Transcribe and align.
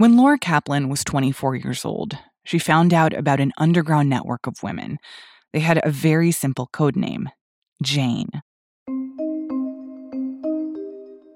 When 0.00 0.16
Laura 0.16 0.38
Kaplan 0.38 0.88
was 0.88 1.04
24 1.04 1.56
years 1.56 1.84
old, 1.84 2.16
she 2.44 2.58
found 2.58 2.94
out 2.94 3.12
about 3.12 3.38
an 3.38 3.52
underground 3.58 4.08
network 4.08 4.46
of 4.46 4.62
women. 4.62 4.96
They 5.52 5.60
had 5.60 5.78
a 5.84 5.90
very 5.90 6.32
simple 6.32 6.70
code 6.72 6.96
name 6.96 7.28
Jane. 7.82 8.30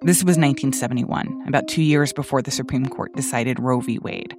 This 0.01 0.25
was 0.25 0.39
1971, 0.39 1.45
about 1.47 1.69
two 1.69 1.83
years 1.83 2.15
before 2.15 2.41
the 2.41 2.51
Supreme 2.51 2.87
Court 2.87 3.15
decided 3.15 3.61
Roe 3.61 3.81
v. 3.81 3.99
Wade. 3.99 4.35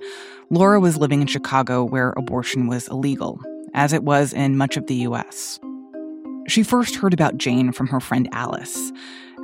Laura 0.49 0.79
was 0.79 0.97
living 0.97 1.21
in 1.21 1.27
Chicago 1.27 1.83
where 1.83 2.11
abortion 2.17 2.65
was 2.65 2.87
illegal, 2.87 3.39
as 3.75 3.93
it 3.93 4.05
was 4.05 4.33
in 4.33 4.57
much 4.57 4.75
of 4.75 4.87
the 4.87 4.95
U.S. 4.95 5.59
She 6.47 6.63
first 6.63 6.95
heard 6.95 7.13
about 7.13 7.37
Jane 7.37 7.71
from 7.71 7.85
her 7.85 7.99
friend 7.99 8.27
Alice. 8.31 8.91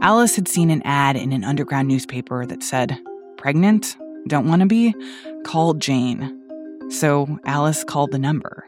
Alice 0.01 0.35
had 0.35 0.47
seen 0.47 0.71
an 0.71 0.81
ad 0.85 1.17
in 1.17 1.33
an 1.33 1.43
underground 1.43 1.87
newspaper 1.87 2.47
that 2.47 2.63
said, 2.63 2.97
Pregnant? 3.37 3.95
Don't 4.27 4.47
want 4.47 4.61
to 4.61 4.67
be? 4.67 4.93
Call 5.43 5.73
Jane. 5.73 6.37
So 6.89 7.39
Alice 7.45 7.83
called 7.83 8.11
the 8.11 8.19
number. 8.19 8.65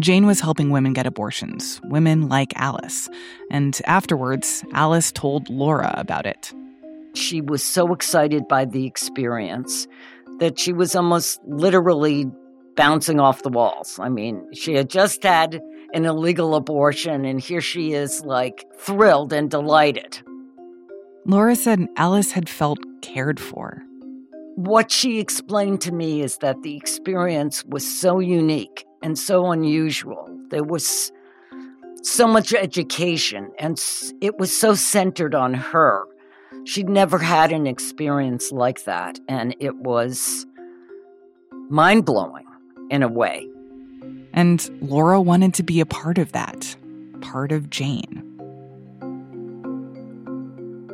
Jane 0.00 0.26
was 0.26 0.40
helping 0.40 0.70
women 0.70 0.92
get 0.92 1.06
abortions, 1.06 1.80
women 1.84 2.28
like 2.28 2.52
Alice. 2.56 3.08
And 3.50 3.80
afterwards, 3.86 4.64
Alice 4.72 5.12
told 5.12 5.48
Laura 5.48 5.94
about 5.96 6.26
it. 6.26 6.52
She 7.14 7.40
was 7.40 7.62
so 7.62 7.92
excited 7.92 8.48
by 8.48 8.64
the 8.64 8.86
experience 8.86 9.86
that 10.40 10.58
she 10.58 10.72
was 10.72 10.96
almost 10.96 11.40
literally 11.46 12.26
bouncing 12.74 13.20
off 13.20 13.42
the 13.42 13.50
walls. 13.50 14.00
I 14.00 14.08
mean, 14.08 14.44
she 14.52 14.74
had 14.74 14.90
just 14.90 15.22
had 15.22 15.60
an 15.92 16.04
illegal 16.04 16.56
abortion, 16.56 17.24
and 17.24 17.40
here 17.40 17.60
she 17.60 17.92
is, 17.92 18.24
like, 18.24 18.64
thrilled 18.76 19.32
and 19.32 19.48
delighted. 19.48 20.18
Laura 21.24 21.54
said 21.54 21.86
Alice 21.96 22.32
had 22.32 22.48
felt 22.48 22.80
cared 23.00 23.38
for. 23.38 23.80
What 24.56 24.92
she 24.92 25.18
explained 25.18 25.80
to 25.82 25.92
me 25.92 26.22
is 26.22 26.38
that 26.38 26.62
the 26.62 26.76
experience 26.76 27.64
was 27.64 27.84
so 27.84 28.20
unique 28.20 28.86
and 29.02 29.18
so 29.18 29.50
unusual. 29.50 30.28
There 30.50 30.62
was 30.62 31.10
so 32.02 32.28
much 32.28 32.54
education, 32.54 33.50
and 33.58 33.82
it 34.20 34.38
was 34.38 34.56
so 34.56 34.74
centered 34.74 35.34
on 35.34 35.54
her. 35.54 36.04
She'd 36.64 36.88
never 36.88 37.18
had 37.18 37.50
an 37.50 37.66
experience 37.66 38.52
like 38.52 38.84
that, 38.84 39.18
and 39.28 39.56
it 39.58 39.74
was 39.76 40.46
mind 41.68 42.04
blowing 42.04 42.46
in 42.90 43.02
a 43.02 43.08
way. 43.08 43.48
And 44.32 44.70
Laura 44.80 45.20
wanted 45.20 45.54
to 45.54 45.62
be 45.62 45.80
a 45.80 45.86
part 45.86 46.16
of 46.18 46.30
that, 46.32 46.76
part 47.20 47.50
of 47.50 47.70
Jane. 47.70 48.22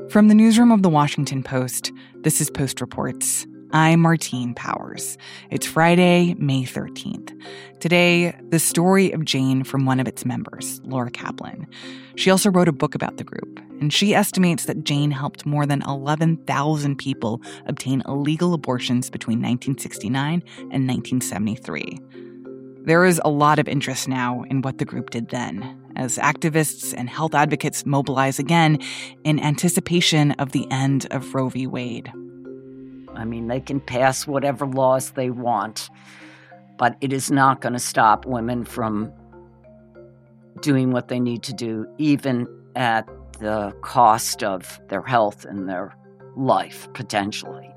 From 0.08 0.28
the 0.28 0.34
newsroom 0.34 0.72
of 0.72 0.82
the 0.82 0.88
Washington 0.88 1.42
Post, 1.42 1.92
this 2.22 2.40
is 2.40 2.50
Post 2.50 2.80
Reports. 2.80 3.46
I'm 3.72 4.00
Martine 4.00 4.52
Powers. 4.54 5.16
It's 5.50 5.64
Friday, 5.64 6.34
May 6.38 6.64
13th. 6.64 7.40
Today, 7.78 8.36
the 8.48 8.58
story 8.58 9.12
of 9.12 9.24
Jane 9.24 9.62
from 9.62 9.86
one 9.86 10.00
of 10.00 10.08
its 10.08 10.24
members, 10.24 10.80
Laura 10.82 11.08
Kaplan. 11.08 11.68
She 12.16 12.30
also 12.30 12.50
wrote 12.50 12.66
a 12.66 12.72
book 12.72 12.96
about 12.96 13.16
the 13.16 13.22
group, 13.22 13.60
and 13.80 13.92
she 13.92 14.12
estimates 14.12 14.64
that 14.64 14.82
Jane 14.82 15.12
helped 15.12 15.46
more 15.46 15.66
than 15.66 15.82
11,000 15.82 16.96
people 16.96 17.40
obtain 17.66 18.02
illegal 18.08 18.54
abortions 18.54 19.08
between 19.08 19.38
1969 19.38 20.42
and 20.58 20.88
1973. 20.88 22.00
There 22.86 23.04
is 23.04 23.20
a 23.24 23.30
lot 23.30 23.60
of 23.60 23.68
interest 23.68 24.08
now 24.08 24.42
in 24.50 24.62
what 24.62 24.78
the 24.78 24.84
group 24.84 25.10
did 25.10 25.28
then, 25.28 25.80
as 25.94 26.18
activists 26.18 26.92
and 26.96 27.08
health 27.08 27.36
advocates 27.36 27.86
mobilize 27.86 28.40
again 28.40 28.80
in 29.22 29.38
anticipation 29.38 30.32
of 30.32 30.50
the 30.50 30.68
end 30.72 31.06
of 31.12 31.36
Roe 31.36 31.50
v. 31.50 31.68
Wade. 31.68 32.12
I 33.20 33.26
mean, 33.26 33.48
they 33.48 33.60
can 33.60 33.80
pass 33.80 34.26
whatever 34.26 34.66
laws 34.66 35.10
they 35.10 35.28
want, 35.28 35.90
but 36.78 36.96
it 37.02 37.12
is 37.12 37.30
not 37.30 37.60
going 37.60 37.74
to 37.74 37.78
stop 37.78 38.24
women 38.24 38.64
from 38.64 39.12
doing 40.62 40.90
what 40.90 41.08
they 41.08 41.20
need 41.20 41.42
to 41.42 41.52
do, 41.52 41.86
even 41.98 42.48
at 42.76 43.06
the 43.38 43.76
cost 43.82 44.42
of 44.42 44.80
their 44.88 45.02
health 45.02 45.44
and 45.44 45.68
their 45.68 45.94
life, 46.34 46.88
potentially. 46.94 47.70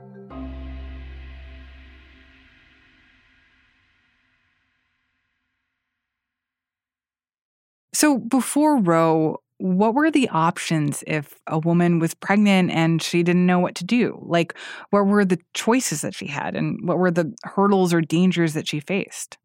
So 7.94 8.18
before 8.18 8.78
Roe, 8.78 9.43
what 9.58 9.94
were 9.94 10.12
the 10.12 10.28
options 10.30 11.04
if 11.08 11.36
a 11.48 11.60
woman 11.60 12.00
was 12.00 12.14
pregnant 12.14 12.72
and 12.72 13.02
she 13.02 13.24
didn't 13.24 13.46
know 13.46 13.60
what 13.60 13.76
to 13.76 13.84
do? 13.84 14.20
Like, 14.22 14.56
what 14.90 15.06
were 15.06 15.26
the 15.26 15.40
choices 15.54 16.02
that 16.02 16.16
she 16.16 16.28
had 16.28 16.56
and 16.56 16.80
what 16.88 16.98
were 16.98 17.12
the 17.12 17.34
hurdles 17.44 17.94
or 17.94 18.02
dangers 18.02 18.54
that 18.54 18.68
she 18.68 18.80
faced? 18.80 19.38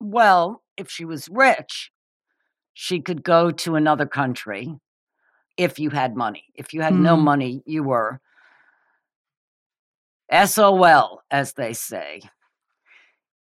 Well, 0.00 0.62
if 0.76 0.90
she 0.90 1.04
was 1.04 1.28
rich, 1.28 1.90
she 2.74 3.00
could 3.00 3.24
go 3.24 3.50
to 3.50 3.74
another 3.74 4.06
country 4.06 4.76
if 5.56 5.80
you 5.80 5.90
had 5.90 6.14
money. 6.14 6.44
If 6.54 6.72
you 6.72 6.82
had 6.82 6.92
mm. 6.92 7.00
no 7.00 7.16
hmm. 7.16 7.24
money, 7.24 7.62
you 7.66 7.82
were 7.82 8.20
SOL, 10.32 11.22
as 11.30 11.54
they 11.54 11.72
say. 11.72 12.22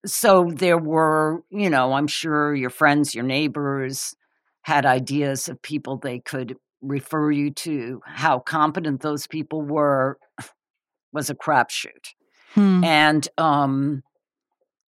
So 0.05 0.51
there 0.51 0.77
were, 0.77 1.43
you 1.51 1.69
know, 1.69 1.93
I'm 1.93 2.07
sure 2.07 2.55
your 2.55 2.69
friends, 2.69 3.13
your 3.13 3.25
neighbors, 3.25 4.15
had 4.67 4.85
ideas 4.85 5.47
of 5.47 5.61
people 5.61 5.95
they 5.95 6.19
could 6.19 6.57
refer 6.81 7.31
you 7.31 7.49
to. 7.49 8.01
How 8.05 8.39
competent 8.39 8.99
those 8.99 9.25
people 9.25 9.61
were 9.61 10.17
was 11.13 11.29
a 11.29 11.35
crapshoot. 11.35 12.13
Hmm. 12.51 12.83
And 12.83 13.25
um, 13.37 14.03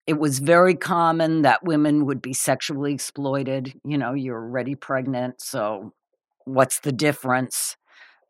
it 0.04 0.18
was 0.18 0.40
very 0.40 0.74
common 0.74 1.42
that 1.42 1.62
women 1.62 2.06
would 2.06 2.20
be 2.20 2.32
sexually 2.32 2.92
exploited. 2.92 3.72
You 3.84 3.98
know, 3.98 4.14
you're 4.14 4.42
already 4.42 4.74
pregnant, 4.74 5.40
so 5.40 5.92
what's 6.44 6.80
the 6.80 6.90
difference? 6.90 7.76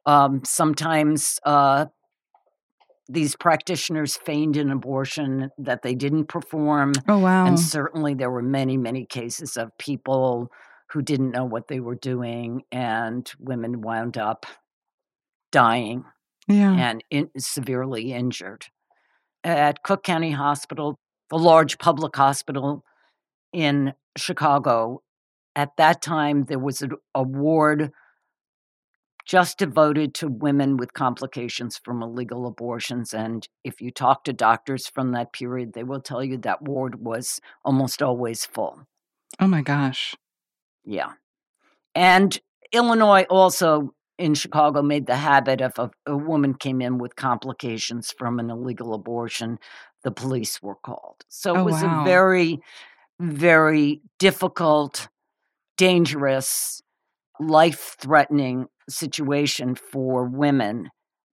Um, 0.05 0.43
sometimes 0.45 1.41
uh, 1.45 1.87
these 3.09 3.37
practitioners 3.37 4.19
feigned 4.19 4.59
an 4.59 4.71
abortion 4.71 5.51
that 5.57 5.81
they 5.81 5.95
didn't 5.95 6.27
perform. 6.27 6.93
Oh, 7.09 7.21
wow. 7.21 7.47
And 7.47 7.59
certainly 7.59 8.13
there 8.13 8.31
were 8.31 8.43
many, 8.43 8.77
many 8.77 9.07
cases 9.07 9.57
of 9.57 9.71
people 9.79 10.51
who 10.91 11.03
didn't 11.03 11.33
know 11.33 11.45
what 11.45 11.69
they 11.69 11.81
were 11.81 11.95
doing, 11.95 12.63
and 12.73 13.31
women 13.39 13.81
wound 13.83 14.17
up 14.17 14.47
dying 15.53 16.05
yeah. 16.47 16.73
and 16.73 17.05
in, 17.11 17.31
severely 17.39 18.13
injured. 18.13 18.67
At 19.45 19.83
Cook 19.83 20.03
County 20.03 20.33
Hospital, 20.33 20.99
the 21.31 21.39
large 21.39 21.79
public 21.79 22.17
hospital 22.17 22.85
in 23.53 23.93
Chicago, 24.17 25.03
at 25.55 25.77
that 25.77 26.03
time 26.03 26.45
there 26.45 26.59
was 26.59 26.83
a 27.15 27.23
ward 27.23 27.93
just 29.27 29.59
devoted 29.59 30.15
to 30.15 30.27
women 30.27 30.79
with 30.79 30.95
complications 30.95 31.79
from 31.85 32.03
illegal 32.03 32.47
abortions. 32.47 33.13
And 33.13 33.47
if 33.63 33.79
you 33.81 33.91
talk 33.91 34.25
to 34.25 34.33
doctors 34.33 34.89
from 34.89 35.13
that 35.13 35.35
period, 35.35 35.75
they 35.75 35.85
will 35.85 36.01
tell 36.01 36.25
you 36.25 36.39
that 36.39 36.63
ward 36.63 37.05
was 37.05 37.39
almost 37.63 38.01
always 38.01 38.47
full. 38.47 38.87
Oh 39.39 39.47
my 39.47 39.61
gosh. 39.61 40.17
Yeah. 40.89 41.13
And 41.95 42.39
Illinois 42.73 43.27
also 43.29 43.93
in 44.19 44.35
Chicago 44.35 44.83
made 44.83 45.07
the 45.07 45.17
habit 45.17 45.61
of 45.61 45.73
a, 45.79 45.91
a, 46.07 46.17
woman 46.17 46.55
came 46.55 46.81
in 46.81 46.99
with 46.99 47.15
complications 47.15 48.13
from 48.19 48.41
an 48.41 48.51
illegal 48.51 48.95
abortion, 48.95 49.59
the 50.03 50.11
police 50.11 50.61
were 50.61 50.75
called. 50.75 51.25
So 51.29 51.55
it 51.55 51.59
oh, 51.59 51.65
was 51.65 51.83
wow. 51.83 52.01
a 52.01 52.05
very, 52.05 52.59
very 53.21 54.01
difficult, 54.19 55.09
dangerous, 55.77 56.83
life 57.39 57.97
threatening 58.01 58.67
situation 58.89 59.75
for 59.77 60.25
women, 60.25 60.91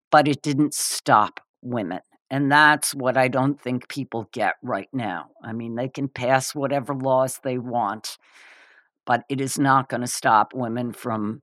but 0.09 0.27
it 0.27 0.41
didn't 0.41 0.73
stop 0.73 1.39
women. 1.61 1.99
And 2.31 2.49
that's 2.51 2.95
what 2.95 3.17
I 3.17 3.27
don't 3.27 3.61
think 3.61 3.89
people 3.89 4.29
get 4.31 4.55
right 4.63 4.87
now. 4.93 5.31
I 5.43 5.51
mean, 5.51 5.75
they 5.75 5.89
can 5.89 6.07
pass 6.07 6.55
whatever 6.55 6.95
laws 6.95 7.41
they 7.43 7.57
want 7.57 8.17
but 9.05 9.23
it 9.29 9.41
is 9.41 9.57
not 9.57 9.89
going 9.89 10.01
to 10.01 10.07
stop 10.07 10.53
women 10.53 10.93
from 10.93 11.41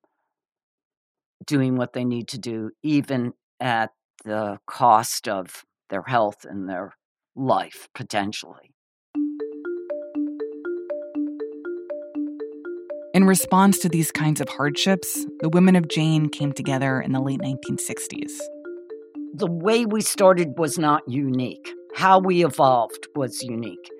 doing 1.46 1.76
what 1.76 1.92
they 1.92 2.04
need 2.04 2.28
to 2.28 2.38
do, 2.38 2.70
even 2.82 3.32
at 3.60 3.90
the 4.24 4.58
cost 4.66 5.28
of 5.28 5.64
their 5.90 6.02
health 6.02 6.44
and 6.44 6.68
their 6.68 6.92
life 7.34 7.88
potentially. 7.94 8.72
In 13.14 13.24
response 13.24 13.78
to 13.78 13.88
these 13.88 14.12
kinds 14.12 14.40
of 14.40 14.48
hardships, 14.48 15.24
the 15.40 15.48
women 15.48 15.74
of 15.76 15.88
Jane 15.88 16.28
came 16.28 16.52
together 16.52 17.00
in 17.00 17.12
the 17.12 17.20
late 17.20 17.40
1960s. 17.40 18.32
The 19.34 19.50
way 19.50 19.86
we 19.86 20.02
started 20.02 20.58
was 20.58 20.78
not 20.78 21.02
unique. 21.08 21.72
How 21.94 22.18
we 22.18 22.44
evolved 22.44 23.08
was 23.16 23.42
unique. 23.42 23.90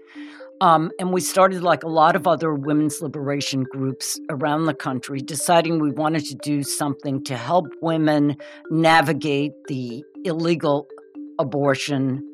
Um, 0.60 0.90
and 0.98 1.12
we 1.12 1.20
started, 1.20 1.62
like 1.62 1.84
a 1.84 1.88
lot 1.88 2.16
of 2.16 2.26
other 2.26 2.52
women's 2.52 3.00
liberation 3.00 3.62
groups 3.62 4.18
around 4.28 4.64
the 4.64 4.74
country, 4.74 5.20
deciding 5.20 5.78
we 5.78 5.92
wanted 5.92 6.24
to 6.26 6.34
do 6.34 6.64
something 6.64 7.22
to 7.24 7.36
help 7.36 7.66
women 7.80 8.36
navigate 8.70 9.52
the 9.68 10.02
illegal 10.24 10.88
abortion 11.38 12.24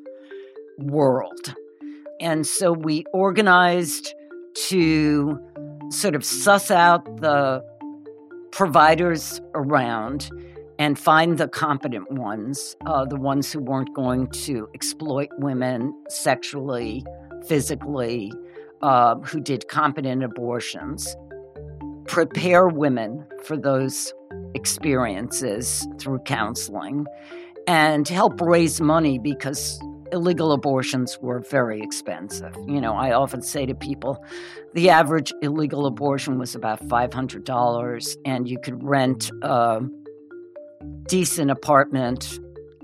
world. 0.79 1.55
And 2.21 2.47
so 2.47 2.73
we 2.73 3.05
organized 3.13 4.15
to 4.69 5.39
sort 5.91 6.15
of 6.15 6.25
suss 6.25 6.71
out 6.71 7.05
the 7.21 7.63
providers 8.53 9.41
around 9.55 10.31
and 10.79 10.99
find 10.99 11.39
the 11.39 11.49
competent 11.49 12.11
ones, 12.11 12.77
uh, 12.87 13.05
the 13.05 13.17
ones 13.17 13.53
who 13.53 13.61
weren't 13.61 13.95
going 13.95 14.29
to 14.29 14.69
exploit 14.75 15.29
women 15.39 15.93
sexually, 16.09 17.05
physically, 17.49 18.33
uh, 18.83 19.17
who 19.17 19.41
did 19.41 19.69
competent 19.69 20.23
abortions, 20.23 21.17
prepare 22.07 22.69
women 22.69 23.27
for 23.45 23.57
those 23.57 24.13
experiences 24.55 25.87
through 25.99 26.19
counseling, 26.21 27.07
and 27.67 28.07
help 28.09 28.41
raise 28.41 28.81
money 28.81 29.19
because 29.19 29.81
illegal 30.13 30.53
abortions 30.53 31.19
were 31.21 31.41
very 31.41 31.81
expensive. 31.81 32.55
You 32.67 32.81
know, 32.81 32.95
I 32.95 33.13
often 33.13 33.43
say 33.43 33.67
to 33.67 33.75
people 33.75 34.23
the 34.75 34.91
average 34.91 35.33
illegal 35.43 35.87
abortion 35.87 36.39
was 36.39 36.55
about 36.55 36.81
$500, 36.89 38.17
and 38.25 38.49
you 38.49 38.59
could 38.59 38.83
rent 38.83 39.31
a 39.43 39.81
decent 41.09 41.51
apartment 41.51 42.39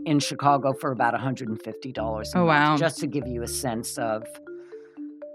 in 0.07 0.19
Chicago 0.19 0.73
for 0.73 0.93
about 0.93 1.15
$150. 1.15 2.27
Oh, 2.35 2.45
wow. 2.45 2.77
Just 2.77 2.99
to 3.01 3.07
give 3.07 3.27
you 3.27 3.43
a 3.43 3.49
sense 3.49 3.99
of 3.99 4.25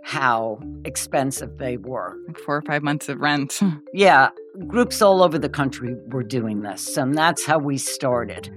how 0.06 0.60
expensive 0.84 1.58
they 1.58 1.78
were. 1.78 2.16
Like 2.28 2.38
four 2.38 2.58
or 2.58 2.62
five 2.62 2.84
months 2.84 3.10
of 3.10 3.20
rent. 3.20 3.60
yeah, 3.94 4.30
groups 4.68 5.02
all 5.02 5.24
over 5.24 5.40
the 5.40 5.50
country 5.50 5.96
were 6.10 6.22
doing 6.22 6.62
this, 6.62 6.96
and 6.96 7.18
that's 7.18 7.44
how 7.44 7.58
we 7.58 7.80
started. 7.80 8.52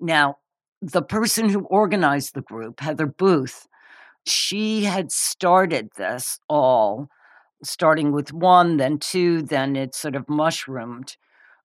Now, 0.00 0.38
the 0.82 1.02
person 1.02 1.48
who 1.48 1.66
organized 1.66 2.34
the 2.34 2.42
group, 2.42 2.80
Heather 2.80 3.06
Booth, 3.06 3.68
she 4.26 4.82
had 4.82 5.12
started 5.12 5.90
this 5.96 6.40
all, 6.48 7.06
starting 7.62 8.10
with 8.10 8.32
one, 8.32 8.76
then 8.76 8.98
two, 8.98 9.40
then 9.40 9.76
it 9.76 9.94
sort 9.94 10.16
of 10.16 10.28
mushroomed. 10.28 11.16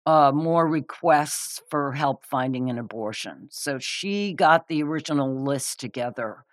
Uh, 0.10 0.32
more 0.32 0.68
requests 0.68 1.62
for 1.70 1.92
help 1.92 2.26
finding 2.26 2.68
an 2.68 2.80
abortion. 2.80 3.48
So 3.52 3.78
she 3.78 4.34
got 4.34 4.68
the 4.68 4.82
original 4.82 5.44
list 5.44 5.80
together 5.80 6.46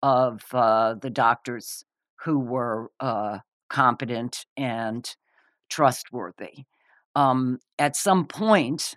of 0.00 0.44
uh, 0.52 0.94
the 0.94 1.10
doctors 1.10 1.84
who 2.24 2.38
were 2.38 2.92
uh, 3.00 3.38
competent 3.68 4.46
and 4.56 5.12
trustworthy. 5.68 6.66
Um, 7.16 7.58
at 7.80 7.96
some 7.96 8.26
point, 8.26 8.94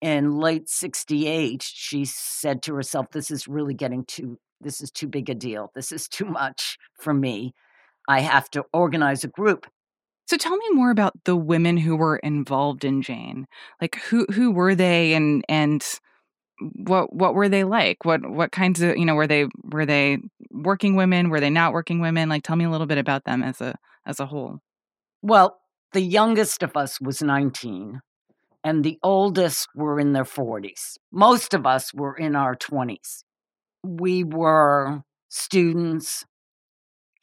in 0.00 0.38
late 0.38 0.70
68 0.70 1.62
she 1.62 2.06
said 2.06 2.62
to 2.62 2.74
herself 2.74 3.10
this 3.10 3.30
is 3.30 3.46
really 3.46 3.74
getting 3.74 4.04
too 4.04 4.38
this 4.62 4.80
is 4.80 4.90
too 4.90 5.08
big 5.08 5.28
a 5.28 5.34
deal 5.34 5.70
this 5.74 5.92
is 5.92 6.06
too 6.06 6.26
much 6.26 6.78
for 7.00 7.14
me 7.14 7.54
i 8.06 8.20
have 8.20 8.50
to 8.50 8.62
organize 8.74 9.24
a 9.24 9.28
group 9.28 9.66
so 10.26 10.36
tell 10.36 10.56
me 10.56 10.66
more 10.72 10.90
about 10.90 11.12
the 11.24 11.36
women 11.36 11.76
who 11.76 11.96
were 11.96 12.16
involved 12.16 12.84
in 12.84 13.00
jane. 13.02 13.46
Like 13.80 13.96
who 13.96 14.26
who 14.32 14.50
were 14.50 14.74
they 14.74 15.14
and 15.14 15.44
and 15.48 15.84
what 16.60 17.12
what 17.14 17.34
were 17.34 17.48
they 17.48 17.64
like? 17.64 18.04
What 18.04 18.28
what 18.28 18.52
kinds 18.52 18.82
of 18.82 18.96
you 18.96 19.04
know 19.04 19.14
were 19.14 19.26
they 19.26 19.46
were 19.64 19.86
they 19.86 20.18
working 20.50 20.96
women? 20.96 21.30
Were 21.30 21.40
they 21.40 21.50
not 21.50 21.72
working 21.72 22.00
women? 22.00 22.28
Like 22.28 22.42
tell 22.42 22.56
me 22.56 22.64
a 22.64 22.70
little 22.70 22.86
bit 22.86 22.98
about 22.98 23.24
them 23.24 23.42
as 23.42 23.60
a 23.60 23.76
as 24.04 24.18
a 24.18 24.26
whole. 24.26 24.58
Well 25.22 25.58
the 25.92 26.02
youngest 26.02 26.62
of 26.62 26.76
us 26.76 27.00
was 27.00 27.22
19 27.22 28.00
and 28.64 28.84
the 28.84 28.98
oldest 29.04 29.68
were 29.76 30.00
in 30.00 30.12
their 30.12 30.24
40s. 30.24 30.98
Most 31.12 31.54
of 31.54 31.66
us 31.66 31.94
were 31.94 32.14
in 32.16 32.34
our 32.34 32.56
20s. 32.56 33.22
We 33.84 34.24
were 34.24 35.02
students, 35.28 36.24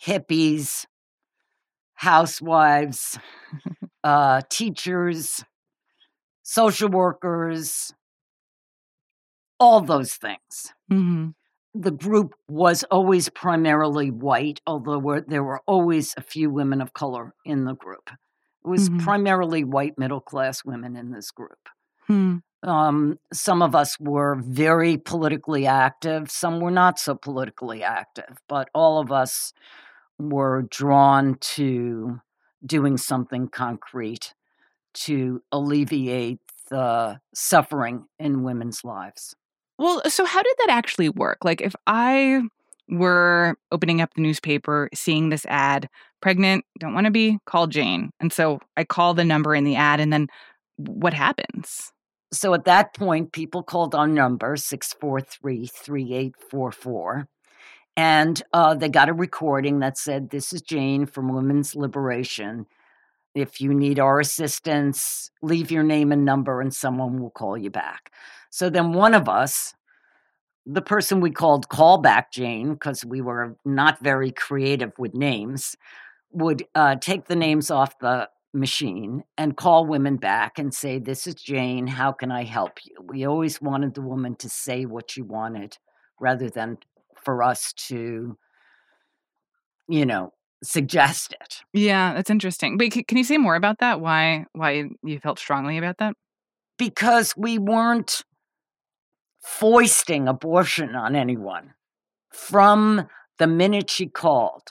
hippies, 0.01 0.85
housewives, 2.03 3.17
uh, 4.03 4.41
teachers, 4.49 5.45
social 6.43 6.89
workers, 6.89 7.93
all 9.57 9.79
those 9.79 10.13
things. 10.13 10.73
Mm-hmm. 10.91 11.29
The 11.73 11.91
group 11.91 12.35
was 12.49 12.83
always 12.91 13.29
primarily 13.29 14.11
white, 14.11 14.59
although 14.67 15.21
there 15.25 15.43
were 15.43 15.61
always 15.65 16.13
a 16.17 16.21
few 16.21 16.49
women 16.49 16.81
of 16.81 16.93
color 16.93 17.33
in 17.45 17.63
the 17.63 17.73
group. 17.73 18.09
It 18.09 18.67
was 18.67 18.89
mm-hmm. 18.89 18.99
primarily 18.99 19.63
white 19.63 19.97
middle 19.97 20.21
class 20.21 20.65
women 20.65 20.97
in 20.97 21.11
this 21.11 21.31
group. 21.31 21.69
Hmm. 22.07 22.37
Um, 22.63 23.17
some 23.31 23.61
of 23.61 23.75
us 23.75 23.97
were 23.99 24.35
very 24.35 24.97
politically 24.97 25.65
active, 25.65 26.29
some 26.29 26.59
were 26.59 26.71
not 26.71 26.99
so 26.99 27.15
politically 27.15 27.81
active, 27.81 28.37
but 28.49 28.69
all 28.73 28.99
of 28.99 29.11
us 29.11 29.53
were 30.29 30.63
drawn 30.69 31.35
to 31.39 32.19
doing 32.65 32.97
something 32.97 33.47
concrete 33.47 34.33
to 34.93 35.41
alleviate 35.51 36.39
the 36.69 37.19
suffering 37.33 38.05
in 38.19 38.43
women's 38.43 38.83
lives. 38.83 39.35
Well, 39.77 40.01
uh, 40.05 40.09
so 40.09 40.25
how 40.25 40.41
did 40.41 40.55
that 40.59 40.69
actually 40.69 41.09
work? 41.09 41.39
Like, 41.43 41.61
if 41.61 41.75
I 41.87 42.41
were 42.89 43.55
opening 43.71 44.01
up 44.01 44.13
the 44.13 44.21
newspaper, 44.21 44.89
seeing 44.93 45.29
this 45.29 45.45
ad, 45.45 45.89
pregnant, 46.21 46.65
don't 46.79 46.93
want 46.93 47.05
to 47.05 47.11
be, 47.11 47.39
call 47.45 47.67
Jane. 47.67 48.11
And 48.19 48.31
so 48.31 48.59
I 48.77 48.83
call 48.83 49.13
the 49.13 49.25
number 49.25 49.55
in 49.55 49.63
the 49.63 49.75
ad, 49.75 49.99
and 49.99 50.11
then 50.11 50.27
what 50.77 51.13
happens? 51.13 51.91
So 52.31 52.53
at 52.53 52.65
that 52.65 52.95
point, 52.95 53.31
people 53.31 53.61
called 53.61 53.93
our 53.93 54.07
number, 54.07 54.57
643 54.57 55.67
3844. 55.67 57.27
And 57.95 58.41
uh, 58.53 58.73
they 58.73 58.89
got 58.89 59.09
a 59.09 59.13
recording 59.13 59.79
that 59.79 59.97
said, 59.97 60.29
This 60.29 60.51
is 60.53 60.61
Jane 60.61 61.05
from 61.05 61.33
Women's 61.33 61.75
Liberation. 61.75 62.65
If 63.35 63.61
you 63.61 63.73
need 63.73 63.99
our 63.99 64.19
assistance, 64.19 65.31
leave 65.41 65.71
your 65.71 65.83
name 65.83 66.11
and 66.11 66.25
number, 66.25 66.61
and 66.61 66.73
someone 66.73 67.19
will 67.19 67.31
call 67.31 67.57
you 67.57 67.69
back. 67.69 68.11
So 68.49 68.69
then 68.69 68.93
one 68.93 69.13
of 69.13 69.27
us, 69.27 69.73
the 70.65 70.81
person 70.81 71.19
we 71.19 71.31
called 71.31 71.69
Callback 71.69 72.25
Jane, 72.31 72.73
because 72.73 73.03
we 73.03 73.21
were 73.21 73.57
not 73.65 73.99
very 74.01 74.31
creative 74.31 74.91
with 74.97 75.13
names, 75.13 75.75
would 76.31 76.63
uh, 76.75 76.95
take 76.95 77.25
the 77.25 77.35
names 77.35 77.69
off 77.69 77.97
the 77.99 78.29
machine 78.53 79.23
and 79.37 79.57
call 79.57 79.85
women 79.85 80.17
back 80.17 80.57
and 80.57 80.73
say, 80.73 80.99
This 80.99 81.27
is 81.27 81.35
Jane. 81.35 81.87
How 81.87 82.11
can 82.11 82.31
I 82.31 82.43
help 82.43 82.79
you? 82.85 82.95
We 83.03 83.25
always 83.25 83.61
wanted 83.61 83.93
the 83.93 84.01
woman 84.01 84.35
to 84.37 84.49
say 84.49 84.85
what 84.85 85.11
she 85.11 85.21
wanted 85.21 85.77
rather 86.19 86.49
than 86.49 86.77
for 87.23 87.43
us 87.43 87.73
to, 87.87 88.37
you 89.87 90.05
know, 90.05 90.33
suggest 90.63 91.33
it. 91.41 91.61
Yeah, 91.73 92.13
that's 92.13 92.29
interesting. 92.29 92.77
But 92.77 92.91
can 92.91 93.17
you 93.17 93.23
say 93.23 93.37
more 93.37 93.55
about 93.55 93.79
that? 93.79 94.01
Why 94.01 94.45
why 94.53 94.89
you 95.03 95.19
felt 95.19 95.39
strongly 95.39 95.77
about 95.77 95.97
that? 95.97 96.15
Because 96.77 97.33
we 97.37 97.57
weren't 97.57 98.23
foisting 99.41 100.27
abortion 100.27 100.95
on 100.95 101.15
anyone. 101.15 101.73
From 102.31 103.07
the 103.37 103.47
minute 103.47 103.89
she 103.89 104.07
called, 104.07 104.69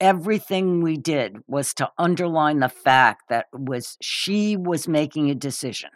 everything 0.00 0.82
we 0.82 0.96
did 0.96 1.38
was 1.46 1.72
to 1.74 1.90
underline 1.98 2.60
the 2.60 2.68
fact 2.68 3.22
that 3.28 3.46
was 3.52 3.96
she 4.00 4.56
was 4.56 4.86
making 4.86 5.30
a 5.30 5.34
decision 5.34 5.90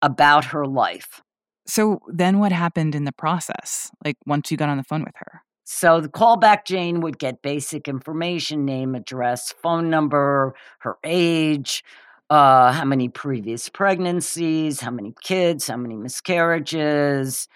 about 0.00 0.46
her 0.46 0.66
life. 0.66 1.22
So 1.66 2.00
then 2.08 2.38
what 2.38 2.52
happened 2.52 2.94
in 2.94 3.04
the 3.04 3.12
process? 3.12 3.90
Like 4.04 4.16
once 4.26 4.50
you 4.50 4.56
got 4.56 4.68
on 4.68 4.76
the 4.76 4.84
phone 4.84 5.02
with 5.02 5.14
her? 5.16 5.42
So 5.64 6.00
the 6.00 6.08
callback 6.08 6.64
Jane 6.64 7.00
would 7.00 7.18
get 7.18 7.42
basic 7.42 7.88
information, 7.88 8.64
name, 8.64 8.94
address, 8.94 9.52
phone 9.52 9.90
number, 9.90 10.54
her 10.78 10.96
age, 11.02 11.82
uh, 12.30 12.72
how 12.72 12.84
many 12.84 13.08
previous 13.08 13.68
pregnancies, 13.68 14.80
how 14.80 14.92
many 14.92 15.12
kids, 15.22 15.66
how 15.66 15.76
many 15.76 15.96
miscarriages, 15.96 17.48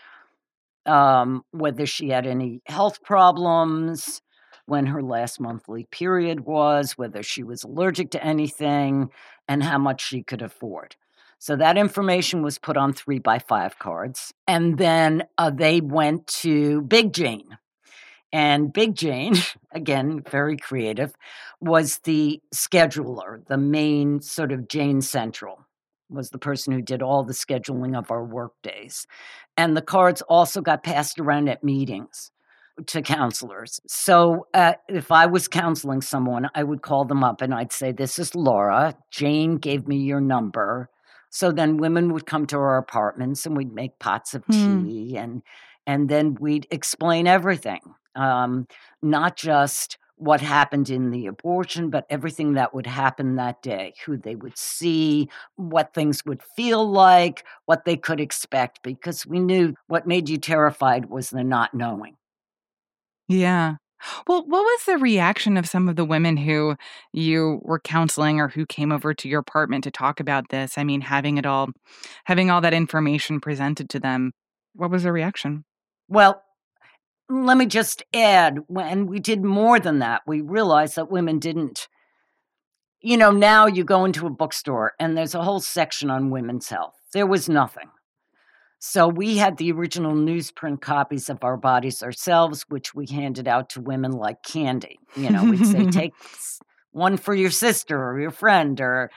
um, 0.87 1.45
whether 1.53 1.87
she 1.87 2.09
had 2.09 2.27
any 2.27 2.63
health 2.67 3.03
problems, 3.05 4.23
when 4.71 4.87
her 4.87 5.03
last 5.03 5.41
monthly 5.41 5.85
period 5.91 6.41
was, 6.41 6.93
whether 6.93 7.25
she 7.25 7.43
was 7.43 7.65
allergic 7.65 8.11
to 8.13 8.25
anything, 8.25 9.11
and 9.49 9.65
how 9.65 9.79
much 9.79 10.01
she 10.01 10.23
could 10.23 10.43
afford. 10.43 10.95
So 11.41 11.57
that 11.57 11.79
information 11.79 12.43
was 12.43 12.59
put 12.59 12.77
on 12.77 12.93
three 12.93 13.19
by 13.19 13.39
five 13.39 13.79
cards. 13.79 14.35
And 14.47 14.77
then 14.77 15.25
uh, 15.39 15.49
they 15.49 15.81
went 15.81 16.27
to 16.43 16.83
Big 16.83 17.15
Jane. 17.15 17.57
And 18.31 18.71
Big 18.71 18.95
Jane, 18.95 19.37
again, 19.73 20.23
very 20.31 20.59
creative, 20.59 21.15
was 21.59 21.99
the 22.05 22.43
scheduler, 22.55 23.45
the 23.47 23.57
main 23.57 24.21
sort 24.21 24.53
of 24.53 24.69
Jane 24.69 25.01
Central, 25.01 25.65
was 26.11 26.29
the 26.29 26.39
person 26.39 26.75
who 26.75 26.83
did 26.83 27.01
all 27.01 27.25
the 27.25 27.33
scheduling 27.33 27.97
of 27.97 28.11
our 28.11 28.23
work 28.23 28.53
days. 28.63 29.07
And 29.57 29.75
the 29.75 29.83
cards 29.83 30.21
also 30.21 30.61
got 30.61 30.83
passed 30.83 31.19
around 31.19 31.49
at 31.49 31.65
meetings 31.65 32.31
to 32.89 33.01
counselors. 33.01 33.81
So 33.87 34.47
uh, 34.53 34.75
if 34.89 35.11
I 35.11 35.25
was 35.25 35.49
counseling 35.49 36.03
someone, 36.03 36.51
I 36.55 36.65
would 36.65 36.83
call 36.83 37.07
them 37.07 37.25
up 37.25 37.41
and 37.41 37.55
I'd 37.55 37.73
say, 37.73 37.93
This 37.93 38.19
is 38.19 38.35
Laura. 38.35 38.95
Jane 39.11 39.57
gave 39.57 39.89
me 39.89 39.97
your 39.97 40.21
number. 40.21 40.91
So 41.31 41.53
then 41.53 41.77
women 41.79 42.13
would 42.13 42.27
come 42.27 42.47
to 42.49 42.57
our 42.59 42.79
apartments 42.79 43.47
and 43.47 43.57
we'd 43.57 43.73
make 43.73 43.99
pots 43.99 44.35
of 44.35 44.49
Hmm. 44.49 44.91
tea 44.91 45.17
and 45.17 45.43
and 45.87 46.09
then 46.09 46.35
we'd 46.41 46.67
explain 46.71 47.27
everything. 47.27 47.81
Um, 48.15 48.67
not 49.03 49.37
just 49.37 49.99
what 50.17 50.41
happened 50.43 50.91
in 50.91 51.11
the 51.11 51.27
abortion, 51.27 51.89
but 51.89 52.05
everything 52.11 52.53
that 52.53 52.75
would 52.75 52.87
happen 52.87 53.37
that 53.37 53.63
day, 53.63 53.95
who 54.05 54.19
they 54.19 54.35
would 54.35 54.59
see, 54.59 55.31
what 55.57 55.95
things 55.95 56.23
would 56.27 56.43
feel 56.43 56.87
like, 56.91 57.45
what 57.65 57.87
they 57.87 57.97
could 57.97 58.21
expect, 58.21 58.83
because 58.83 59.25
we 59.27 59.41
knew 59.41 59.75
what 59.87 60.07
made 60.07 60.29
you 60.29 60.37
terrified 60.37 61.07
was 61.07 61.31
the 61.31 61.43
not 61.43 61.73
knowing. 61.73 62.17
Yeah. 63.29 63.77
Well, 64.27 64.45
what 64.47 64.63
was 64.63 64.85
the 64.87 64.99
reaction 64.99 65.57
of 65.57 65.69
some 65.69 65.89
of 65.89 65.97
the 65.97 66.05
women 66.05 66.37
who 66.37 66.77
you 67.13 67.61
were 67.63 67.81
counseling 67.81 68.41
or 68.41 68.49
who 68.49 68.67
came 68.67 68.93
over 68.93 69.15
to 69.15 69.29
your 69.29 69.41
apartment 69.41 69.85
to 69.85 69.91
talk 69.91 70.21
about 70.21 70.49
this? 70.49 70.79
I 70.79 70.85
mean, 70.85 71.03
having 71.03 71.39
it 71.39 71.47
all, 71.47 71.71
having 72.25 72.51
all 72.51 72.61
that 72.61 72.75
information 72.75 73.41
presented 73.41 73.91
to 73.91 74.01
them. 74.01 74.33
What 74.75 74.91
was 74.91 75.03
the 75.03 75.13
reaction? 75.13 75.65
Well, 76.09 76.43
let 77.29 77.57
me 77.57 77.67
just 77.67 78.03
add 78.13 78.59
when 78.67 79.07
we 79.07 79.21
did 79.21 79.45
more 79.45 79.79
than 79.79 80.01
that, 80.01 80.23
we 80.27 80.41
realized 80.41 80.97
that 80.97 81.11
women 81.11 81.39
didn't. 81.39 81.89
You 83.01 83.17
know, 83.17 83.31
now 83.31 83.67
you 83.67 83.85
go 83.85 84.05
into 84.05 84.27
a 84.27 84.31
bookstore 84.31 84.93
and 84.99 85.17
there's 85.17 85.35
a 85.35 85.43
whole 85.43 85.61
section 85.61 86.11
on 86.11 86.31
women's 86.31 86.69
health. 86.69 86.95
There 87.13 87.27
was 87.27 87.49
nothing. 87.49 87.91
So 88.81 89.07
we 89.07 89.37
had 89.37 89.59
the 89.59 89.71
original 89.73 90.15
newsprint 90.15 90.81
copies 90.81 91.29
of 91.29 91.45
our 91.45 91.59
bodies 91.59 92.03
ourselves, 92.03 92.65
which 92.69 92.95
we 92.95 93.07
handed 93.07 93.47
out 93.47 93.69
to 93.71 93.81
women 93.81 94.13
like 94.13 94.43
candy. 94.43 94.99
You 95.15 95.31
know, 95.31 95.45
we'd 95.45 95.67
say, 95.67 95.85
take 95.91 96.15
one 96.91 97.19
for 97.19 97.35
your 97.35 97.51
sister 97.51 98.03
or 98.03 98.19
your 98.19 98.31
friend 98.31 98.81
or 98.81 99.11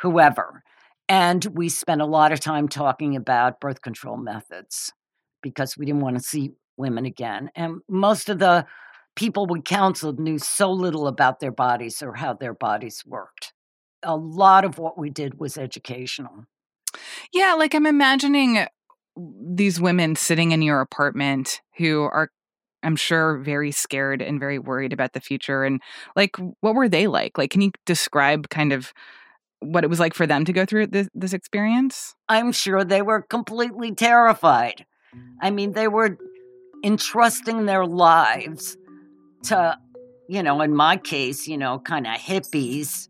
whoever. 0.00 0.62
And 1.08 1.42
we 1.46 1.70
spent 1.70 2.02
a 2.02 2.06
lot 2.06 2.32
of 2.32 2.40
time 2.40 2.68
talking 2.68 3.16
about 3.16 3.60
birth 3.60 3.80
control 3.80 4.18
methods 4.18 4.92
because 5.42 5.78
we 5.78 5.86
didn't 5.86 6.02
want 6.02 6.16
to 6.16 6.22
see 6.22 6.52
women 6.76 7.06
again. 7.06 7.50
And 7.56 7.80
most 7.88 8.28
of 8.28 8.38
the 8.38 8.66
people 9.16 9.46
we 9.46 9.62
counseled 9.62 10.20
knew 10.20 10.38
so 10.38 10.70
little 10.70 11.06
about 11.06 11.40
their 11.40 11.50
bodies 11.50 12.02
or 12.02 12.12
how 12.12 12.34
their 12.34 12.52
bodies 12.52 13.04
worked. 13.06 13.54
A 14.02 14.14
lot 14.14 14.66
of 14.66 14.76
what 14.76 14.98
we 14.98 15.08
did 15.08 15.40
was 15.40 15.56
educational. 15.56 16.44
Yeah, 17.32 17.54
like 17.54 17.74
I'm 17.74 17.86
imagining 17.86 18.66
these 19.18 19.80
women 19.80 20.16
sitting 20.16 20.52
in 20.52 20.62
your 20.62 20.80
apartment 20.80 21.60
who 21.76 22.02
are 22.02 22.30
I'm 22.84 22.94
sure 22.94 23.38
very 23.38 23.72
scared 23.72 24.22
and 24.22 24.38
very 24.38 24.60
worried 24.60 24.92
about 24.92 25.12
the 25.12 25.20
future 25.20 25.64
and 25.64 25.80
like 26.14 26.36
what 26.60 26.74
were 26.74 26.88
they 26.88 27.08
like? 27.08 27.36
Like 27.36 27.50
can 27.50 27.60
you 27.60 27.72
describe 27.86 28.48
kind 28.50 28.72
of 28.72 28.92
what 29.60 29.82
it 29.82 29.90
was 29.90 29.98
like 29.98 30.14
for 30.14 30.26
them 30.26 30.44
to 30.44 30.52
go 30.52 30.64
through 30.64 30.88
this 30.88 31.08
this 31.14 31.32
experience? 31.32 32.14
I'm 32.28 32.52
sure 32.52 32.84
they 32.84 33.02
were 33.02 33.22
completely 33.22 33.94
terrified. 33.94 34.86
I 35.40 35.50
mean, 35.50 35.72
they 35.72 35.88
were 35.88 36.18
entrusting 36.84 37.66
their 37.66 37.86
lives 37.86 38.76
to, 39.44 39.78
you 40.28 40.42
know, 40.42 40.60
in 40.60 40.74
my 40.74 40.96
case, 40.96 41.46
you 41.46 41.56
know, 41.56 41.78
kind 41.78 42.06
of 42.06 42.14
hippies. 42.14 43.08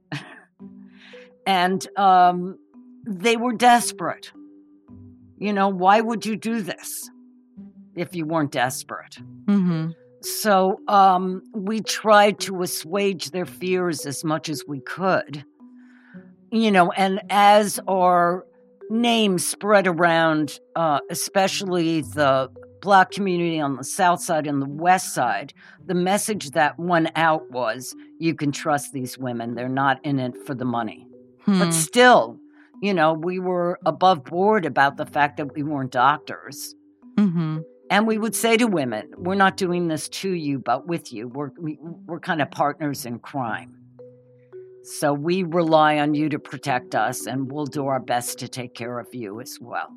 and 1.47 1.87
um, 1.99 2.59
they 3.07 3.37
were 3.37 3.53
desperate. 3.53 4.33
You 5.39 5.53
know, 5.53 5.69
why 5.69 6.01
would 6.01 6.27
you 6.27 6.37
do 6.37 6.61
this 6.63 7.11
if 7.95 8.15
you 8.15 8.27
weren't 8.27 8.53
desperate? 8.53 9.19
Mhm. 9.47 9.95
So 10.21 10.81
um, 10.89 11.43
we 11.55 11.81
tried 11.81 12.41
to 12.41 12.63
assuage 12.63 13.31
their 13.31 13.47
fears 13.47 14.05
as 14.05 14.25
much 14.25 14.49
as 14.49 14.65
we 14.67 14.81
could. 14.81 15.45
You 16.51 16.71
know, 16.71 16.91
and 16.93 17.21
as 17.31 17.79
our 17.87 18.45
name 18.91 19.39
spread 19.39 19.87
around, 19.87 20.59
uh, 20.75 21.01
especially 21.11 22.01
the 22.01 22.51
Black 22.81 23.11
community 23.11 23.61
on 23.61 23.77
the 23.77 23.85
South 23.85 24.23
Side 24.23 24.47
and 24.47 24.63
the 24.63 24.69
West 24.69 25.13
Side, 25.13 25.53
the 25.85 25.95
message 25.95 26.51
that 26.53 26.79
went 26.79 27.11
out 27.17 27.51
was 27.51 27.95
you 28.19 28.35
can 28.35 28.51
trust 28.53 28.93
these 28.93 29.19
women. 29.19 29.55
They're 29.55 29.69
not 29.69 30.05
in 30.05 30.19
it 30.19 30.35
for 30.47 30.55
the 30.55 30.65
money. 30.65 31.07
Hmm. 31.45 31.59
But 31.59 31.73
still, 31.73 32.39
you 32.81 32.95
know, 32.95 33.13
we 33.13 33.39
were 33.39 33.79
above 33.87 34.25
board 34.25 34.65
about 34.65 34.97
the 34.97 35.07
fact 35.07 35.37
that 35.39 35.55
we 35.55 35.63
weren't 35.63 35.93
doctors. 35.93 36.75
Mhm. 37.17 37.65
And 37.91 38.07
we 38.07 38.19
would 38.19 38.35
say 38.35 38.57
to 38.57 38.67
women, 38.67 39.11
we're 39.17 39.35
not 39.35 39.57
doing 39.57 39.89
this 39.89 40.09
to 40.11 40.31
you, 40.31 40.59
but 40.59 40.87
with 40.87 41.13
you. 41.13 41.29
We're, 41.29 41.51
we, 41.59 41.79
we're 41.81 42.21
kind 42.21 42.43
of 42.43 42.51
partners 42.51 43.07
in 43.07 43.19
crime. 43.19 43.75
So 44.83 45.13
we 45.13 45.43
rely 45.43 45.99
on 45.99 46.15
you 46.15 46.29
to 46.29 46.39
protect 46.39 46.95
us, 46.95 47.27
and 47.27 47.51
we'll 47.51 47.67
do 47.67 47.87
our 47.87 48.01
best 48.01 48.39
to 48.39 48.49
take 48.49 48.75
care 48.75 48.99
of 48.99 49.15
you 49.15 49.41
as 49.41 49.59
well. 49.61 49.89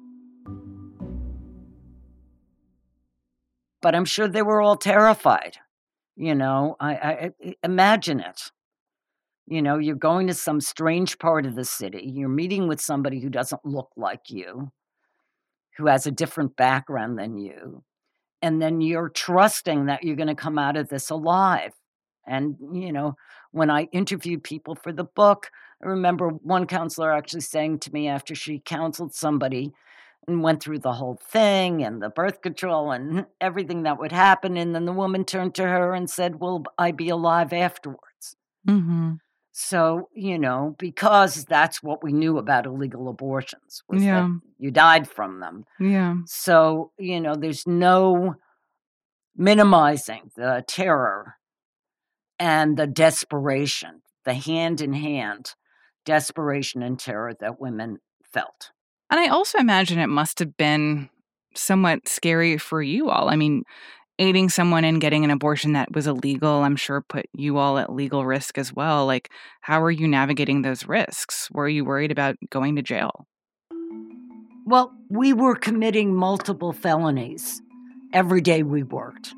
But 3.81 3.95
I'm 3.95 4.05
sure 4.05 4.27
they 4.27 4.41
were 4.41 4.61
all 4.61 4.75
terrified. 4.75 5.57
You 6.15 6.35
know, 6.35 6.75
I, 6.79 6.93
I 6.93 7.55
imagine 7.63 8.19
it. 8.19 8.51
You 9.48 9.62
know, 9.62 9.77
you're 9.77 9.95
going 9.95 10.27
to 10.27 10.33
some 10.33 10.62
strange 10.62 11.19
part 11.19 11.45
of 11.45 11.55
the 11.55 11.65
city, 11.65 12.12
you're 12.15 12.29
meeting 12.29 12.67
with 12.67 12.79
somebody 12.81 13.19
who 13.19 13.29
doesn't 13.29 13.65
look 13.65 13.89
like 13.98 14.29
you, 14.29 14.71
who 15.77 15.88
has 15.88 16.05
a 16.05 16.12
different 16.12 16.55
background 16.55 17.17
than 17.17 17.38
you. 17.38 17.83
And 18.41 18.62
then 18.62 18.81
you're 18.81 19.10
trusting 19.10 19.88
that 19.88 20.03
you're 20.03 20.15
going 20.17 20.27
to 20.29 20.36
come 20.36 20.60
out 20.60 20.77
of 20.77 20.89
this 20.89 21.10
alive. 21.10 21.74
And, 22.27 22.57
you 22.74 22.93
know, 22.93 23.15
when 23.51 23.69
I 23.71 23.83
interviewed 23.93 24.43
people 24.43 24.75
for 24.75 24.93
the 24.93 25.05
book, 25.05 25.50
I 25.83 25.88
remember 25.88 26.29
one 26.29 26.67
counselor 26.67 27.12
actually 27.13 27.41
saying 27.41 27.79
to 27.81 27.93
me 27.93 28.07
after 28.07 28.36
she 28.36 28.60
counseled 28.65 29.13
somebody 29.13 29.74
and 30.27 30.43
went 30.43 30.62
through 30.63 30.79
the 30.79 30.93
whole 30.93 31.19
thing 31.24 31.83
and 31.83 32.01
the 32.01 32.10
birth 32.10 32.41
control 32.41 32.91
and 32.91 33.25
everything 33.41 33.83
that 33.83 34.00
would 34.00 34.12
happen. 34.13 34.57
And 34.57 34.75
then 34.75 34.86
the 34.86 34.93
woman 34.93 35.25
turned 35.25 35.55
to 35.55 35.63
her 35.63 35.93
and 35.95 36.10
said, 36.10 36.39
Will 36.41 36.63
I 36.77 36.91
be 36.91 37.10
alive 37.10 37.53
afterwards? 37.53 38.38
Mhm. 38.67 39.19
So, 39.53 40.10
you 40.13 40.39
know, 40.39 40.75
because 40.79 41.46
that's 41.46 41.84
what 41.84 42.03
we 42.03 42.13
knew 42.13 42.38
about 42.38 42.65
illegal 42.65 43.10
abortions 43.10 43.84
was 43.88 44.03
Yeah. 44.03 44.22
that 44.22 44.41
you 44.58 44.72
died 44.72 45.10
from 45.10 45.39
them. 45.39 45.65
Yeah. 45.79 46.15
So, 46.25 46.91
you 46.98 47.20
know, 47.20 47.36
there's 47.36 47.67
no 47.67 48.36
minimizing 49.36 50.31
the 50.36 50.63
terror 50.67 51.36
and 52.39 52.77
the 52.77 52.88
desperation, 52.88 54.01
the 54.24 54.34
hand 54.34 54.81
in 54.81 54.93
hand 54.93 55.53
desperation 56.05 56.81
and 56.81 57.00
terror 57.00 57.34
that 57.39 57.60
women 57.60 57.98
felt. 58.24 58.72
And 59.10 59.20
I 59.20 59.27
also 59.27 59.60
imagine 59.60 60.00
it 60.00 60.08
must 60.08 60.39
have 60.39 60.58
been 60.58 61.10
somewhat 61.55 62.08
scary 62.08 62.58
for 62.58 62.81
you 62.81 63.10
all. 63.10 63.29
I 63.29 63.36
mean, 63.36 63.63
aiding 64.21 64.49
someone 64.49 64.85
in 64.85 64.99
getting 64.99 65.25
an 65.25 65.31
abortion 65.31 65.73
that 65.73 65.91
was 65.93 66.05
illegal, 66.05 66.61
I'm 66.61 66.75
sure 66.75 67.01
put 67.01 67.25
you 67.33 67.57
all 67.57 67.79
at 67.79 67.91
legal 67.91 68.23
risk 68.23 68.59
as 68.59 68.71
well. 68.71 69.07
Like, 69.07 69.31
how 69.61 69.81
are 69.81 69.89
you 69.89 70.07
navigating 70.07 70.61
those 70.61 70.87
risks? 70.87 71.49
Were 71.51 71.67
you 71.67 71.83
worried 71.83 72.11
about 72.11 72.35
going 72.51 72.75
to 72.75 72.83
jail? 72.83 73.25
Well, 74.67 74.93
we 75.09 75.33
were 75.33 75.55
committing 75.55 76.13
multiple 76.13 76.71
felonies 76.71 77.63
every 78.13 78.41
day 78.41 78.61
we 78.61 78.83
worked, 78.83 79.33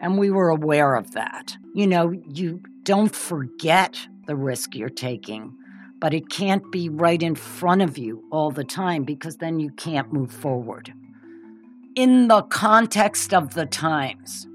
and 0.00 0.18
we 0.18 0.32
were 0.32 0.48
aware 0.48 0.96
of 0.96 1.12
that. 1.12 1.56
You 1.72 1.86
know, 1.86 2.10
you 2.10 2.60
don't 2.82 3.14
forget 3.14 3.96
the 4.26 4.34
risk 4.34 4.74
you're 4.74 4.88
taking, 4.88 5.56
but 6.00 6.12
it 6.12 6.28
can't 6.28 6.72
be 6.72 6.88
right 6.88 7.22
in 7.22 7.36
front 7.36 7.82
of 7.82 7.96
you 7.96 8.24
all 8.32 8.50
the 8.50 8.64
time 8.64 9.04
because 9.04 9.36
then 9.36 9.60
you 9.60 9.70
can't 9.70 10.12
move 10.12 10.32
forward. 10.32 10.92
In 11.96 12.26
the 12.26 12.42
context 12.42 13.32
of 13.32 13.54
the 13.54 13.66
times, 13.66 14.48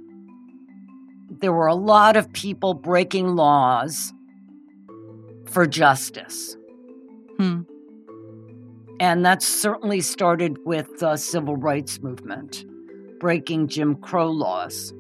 there 1.40 1.54
were 1.54 1.68
a 1.68 1.76
lot 1.76 2.18
of 2.18 2.34
people 2.34 2.74
breaking 2.74 3.36
laws 3.38 4.14
for 5.46 5.66
justice. 5.66 6.58
Hmm. 7.38 7.62
And 9.00 9.26
that 9.26 9.42
certainly 9.42 10.02
started 10.02 10.58
with 10.66 11.00
the 11.00 11.16
civil 11.16 11.56
rights 11.56 12.02
movement, 12.02 12.66
breaking 13.20 13.70
Jim 13.70 13.96
Crow 13.96 14.30
laws 14.30 14.94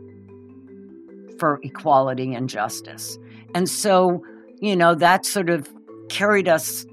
for 1.39 1.60
equality 1.62 2.34
and 2.34 2.48
justice. 2.48 3.19
And 3.53 3.67
so, 3.67 4.24
you 4.62 4.77
know, 4.77 4.96
that 4.96 5.25
sort 5.25 5.50
of 5.50 5.67
carried 6.08 6.48
us 6.48 6.86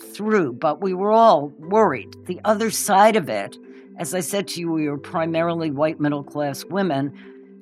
through, 0.00 0.52
but 0.52 0.80
we 0.80 0.94
were 0.94 1.10
all 1.10 1.48
worried. 1.58 2.14
The 2.26 2.40
other 2.44 2.70
side 2.70 3.16
of 3.16 3.28
it, 3.28 3.58
as 3.98 4.14
I 4.14 4.20
said 4.20 4.48
to 4.48 4.60
you, 4.60 4.72
we 4.72 4.88
were 4.88 4.98
primarily 4.98 5.70
white 5.70 6.00
middle 6.00 6.24
class 6.24 6.64
women. 6.64 7.12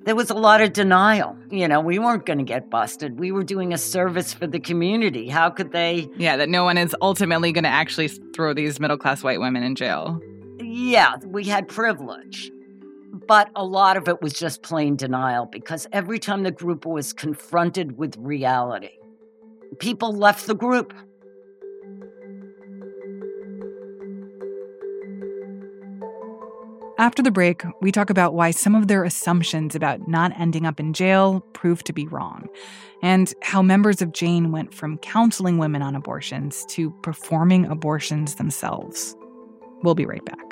There 0.05 0.17
was 0.17 0.31
a 0.31 0.35
lot 0.35 0.61
of 0.61 0.73
denial. 0.73 1.37
You 1.51 1.69
know, 1.69 1.81
we 1.81 1.99
weren't 1.99 2.27
going 2.27 2.39
to 2.39 2.45
get 2.45 2.71
busted. 2.71 3.21
We 3.21 3.31
were 3.31 3.45
doing 3.45 3.73
a 3.73 3.79
service 3.79 4.33
for 4.33 4.47
the 4.47 4.59
community. 4.59 5.29
How 5.29 5.51
could 5.51 5.73
they? 5.73 6.09
Yeah, 6.17 6.37
that 6.37 6.49
no 6.49 6.65
one 6.65 6.79
is 6.79 6.97
ultimately 7.01 7.53
going 7.53 7.65
to 7.65 7.71
actually 7.71 8.09
throw 8.09 8.53
these 8.53 8.81
middle 8.81 8.99
class 8.99 9.23
white 9.23 9.41
women 9.41 9.63
in 9.63 9.75
jail. 9.75 10.21
Yeah, 10.61 11.17
we 11.25 11.45
had 11.45 11.69
privilege. 11.69 12.51
But 13.29 13.51
a 13.55 13.65
lot 13.65 13.97
of 13.97 14.09
it 14.09 14.23
was 14.23 14.33
just 14.33 14.63
plain 14.63 14.97
denial 14.97 15.47
because 15.47 15.87
every 15.93 16.19
time 16.19 16.43
the 16.43 16.51
group 16.51 16.87
was 16.87 17.13
confronted 17.13 17.99
with 17.99 18.17
reality, 18.17 18.91
people 19.79 20.13
left 20.13 20.47
the 20.47 20.55
group. 20.55 20.95
After 27.03 27.21
the 27.21 27.33
break, 27.33 27.65
we 27.81 27.91
talk 27.91 28.11
about 28.11 28.33
why 28.33 28.53
some 28.53 28.77
of 28.77 28.87
their 28.87 29.03
assumptions 29.03 29.75
about 29.75 30.07
not 30.07 30.31
ending 30.39 30.65
up 30.65 30.79
in 30.79 30.93
jail 30.93 31.41
proved 31.53 31.85
to 31.87 31.93
be 31.93 32.07
wrong, 32.07 32.47
and 33.03 33.35
how 33.43 33.61
members 33.61 34.01
of 34.01 34.13
Jane 34.13 34.53
went 34.53 34.73
from 34.73 34.99
counseling 34.99 35.59
women 35.59 35.83
on 35.83 35.97
abortions 35.97 36.65
to 36.67 36.93
performing 37.03 37.67
abortions 37.67 38.37
themselves. 38.37 39.17
We'll 39.83 39.97
be 39.97 40.07
right 40.07 40.25
back. 40.25 40.52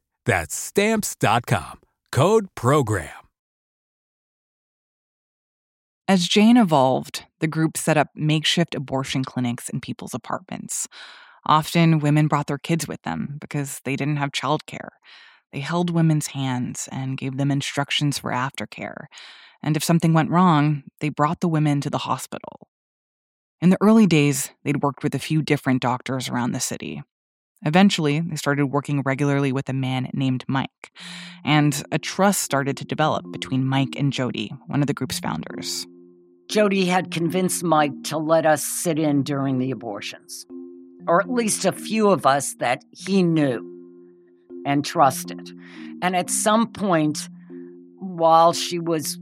That's 0.25 0.55
stamps.com. 0.55 1.79
Code 2.11 2.47
program. 2.55 3.09
As 6.07 6.27
Jane 6.27 6.57
evolved, 6.57 7.25
the 7.39 7.47
group 7.47 7.77
set 7.77 7.95
up 7.95 8.09
makeshift 8.15 8.75
abortion 8.75 9.23
clinics 9.23 9.69
in 9.69 9.79
people's 9.79 10.13
apartments. 10.13 10.87
Often, 11.45 11.99
women 11.99 12.27
brought 12.27 12.47
their 12.47 12.57
kids 12.57 12.87
with 12.87 13.01
them 13.03 13.37
because 13.39 13.79
they 13.85 13.95
didn't 13.95 14.17
have 14.17 14.31
childcare. 14.31 14.89
They 15.53 15.61
held 15.61 15.89
women's 15.89 16.27
hands 16.27 16.89
and 16.91 17.17
gave 17.17 17.37
them 17.37 17.49
instructions 17.49 18.19
for 18.19 18.31
aftercare. 18.31 19.05
And 19.63 19.77
if 19.77 19.83
something 19.83 20.13
went 20.13 20.31
wrong, 20.31 20.83
they 20.99 21.09
brought 21.09 21.39
the 21.39 21.47
women 21.47 21.81
to 21.81 21.89
the 21.89 21.99
hospital. 21.99 22.67
In 23.61 23.69
the 23.69 23.77
early 23.79 24.07
days, 24.07 24.51
they'd 24.63 24.83
worked 24.83 25.03
with 25.03 25.15
a 25.15 25.19
few 25.19 25.41
different 25.41 25.81
doctors 25.81 26.29
around 26.29 26.51
the 26.51 26.59
city. 26.59 27.03
Eventually, 27.63 28.19
they 28.19 28.35
started 28.35 28.67
working 28.67 29.01
regularly 29.05 29.51
with 29.51 29.69
a 29.69 29.73
man 29.73 30.09
named 30.13 30.43
Mike, 30.47 30.91
and 31.43 31.83
a 31.91 31.99
trust 31.99 32.41
started 32.41 32.75
to 32.77 32.85
develop 32.85 33.31
between 33.31 33.65
Mike 33.65 33.95
and 33.97 34.11
Jody, 34.11 34.51
one 34.67 34.81
of 34.81 34.87
the 34.87 34.93
group's 34.93 35.19
founders. 35.19 35.85
Jody 36.49 36.85
had 36.85 37.11
convinced 37.11 37.63
Mike 37.63 38.03
to 38.05 38.17
let 38.17 38.45
us 38.45 38.63
sit 38.63 38.99
in 38.99 39.23
during 39.23 39.59
the 39.59 39.71
abortions, 39.71 40.45
or 41.07 41.21
at 41.21 41.29
least 41.29 41.65
a 41.65 41.71
few 41.71 42.09
of 42.09 42.25
us 42.25 42.55
that 42.55 42.83
he 42.91 43.23
knew 43.23 43.67
and 44.65 44.83
trusted. 44.83 45.51
And 46.01 46.15
at 46.15 46.29
some 46.29 46.67
point, 46.67 47.29
while 47.99 48.53
she 48.53 48.79
was 48.79 49.19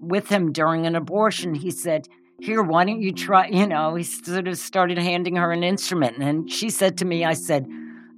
with 0.00 0.28
him 0.28 0.52
during 0.52 0.86
an 0.86 0.94
abortion, 0.96 1.54
he 1.54 1.70
said, 1.70 2.08
here, 2.42 2.62
why 2.62 2.84
don't 2.84 3.00
you 3.00 3.12
try? 3.12 3.48
You 3.48 3.66
know, 3.66 3.94
he 3.94 4.02
sort 4.02 4.48
of 4.48 4.58
started 4.58 4.98
handing 4.98 5.36
her 5.36 5.52
an 5.52 5.62
instrument. 5.62 6.18
And 6.18 6.50
she 6.50 6.70
said 6.70 6.98
to 6.98 7.04
me, 7.04 7.24
I 7.24 7.34
said, 7.34 7.66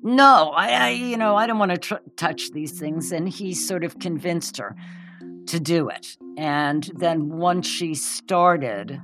no, 0.03 0.53
I, 0.57 0.69
I 0.69 0.89
you 0.91 1.17
know, 1.17 1.37
I 1.37 1.47
don't 1.47 1.59
want 1.59 1.73
to 1.73 1.79
tr- 1.79 1.95
touch 2.17 2.51
these 2.53 2.79
things. 2.79 3.13
And 3.13 3.29
he 3.29 3.55
sort 3.55 3.85
of 3.85 3.99
convinced 3.99 4.57
her 4.59 4.77
to 5.47 5.61
do 5.61 5.89
it. 5.89 6.17
And 6.37 6.91
then 6.95 7.29
once 7.31 7.67
she 7.67 7.95
started, 7.95 9.01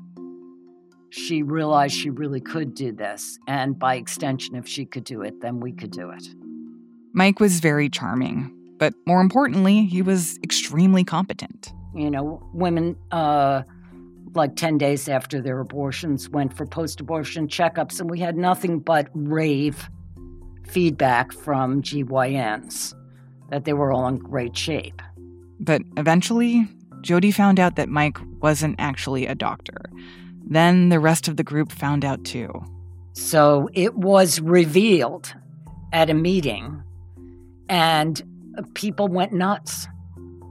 she 1.10 1.42
realized 1.42 1.94
she 1.94 2.10
really 2.10 2.40
could 2.40 2.74
do 2.74 2.92
this. 2.92 3.38
And 3.46 3.78
by 3.78 3.96
extension, 3.96 4.54
if 4.54 4.66
she 4.66 4.84
could 4.84 5.04
do 5.04 5.22
it, 5.22 5.40
then 5.40 5.60
we 5.60 5.72
could 5.72 5.90
do 5.90 6.10
it. 6.10 6.28
Mike 7.12 7.40
was 7.40 7.60
very 7.60 7.88
charming, 7.88 8.54
but 8.78 8.94
more 9.06 9.20
importantly, 9.20 9.84
he 9.86 10.02
was 10.02 10.38
extremely 10.44 11.04
competent. 11.04 11.72
You 11.94 12.10
know, 12.10 12.46
women, 12.52 12.96
uh, 13.10 13.62
like 14.34 14.56
10 14.56 14.78
days 14.78 15.08
after 15.08 15.40
their 15.40 15.60
abortions, 15.60 16.28
went 16.28 16.56
for 16.56 16.66
post 16.66 17.00
abortion 17.00 17.48
checkups, 17.48 18.00
and 18.00 18.10
we 18.10 18.20
had 18.20 18.36
nothing 18.36 18.78
but 18.78 19.08
rave 19.14 19.88
feedback 20.66 21.32
from 21.32 21.82
GYNs 21.82 22.94
that 23.50 23.64
they 23.64 23.72
were 23.72 23.92
all 23.92 24.06
in 24.06 24.16
great 24.16 24.56
shape. 24.56 25.00
But 25.60 25.82
eventually, 25.96 26.68
Jody 27.00 27.30
found 27.30 27.58
out 27.58 27.76
that 27.76 27.88
Mike 27.88 28.18
wasn't 28.40 28.76
actually 28.78 29.26
a 29.26 29.34
doctor. 29.34 29.90
Then 30.44 30.88
the 30.88 31.00
rest 31.00 31.28
of 31.28 31.36
the 31.36 31.44
group 31.44 31.72
found 31.72 32.04
out 32.04 32.24
too. 32.24 32.50
So 33.12 33.68
it 33.72 33.94
was 33.96 34.40
revealed 34.40 35.34
at 35.92 36.10
a 36.10 36.14
meeting, 36.14 36.82
and 37.68 38.22
people 38.74 39.08
went 39.08 39.32
nuts. 39.32 39.88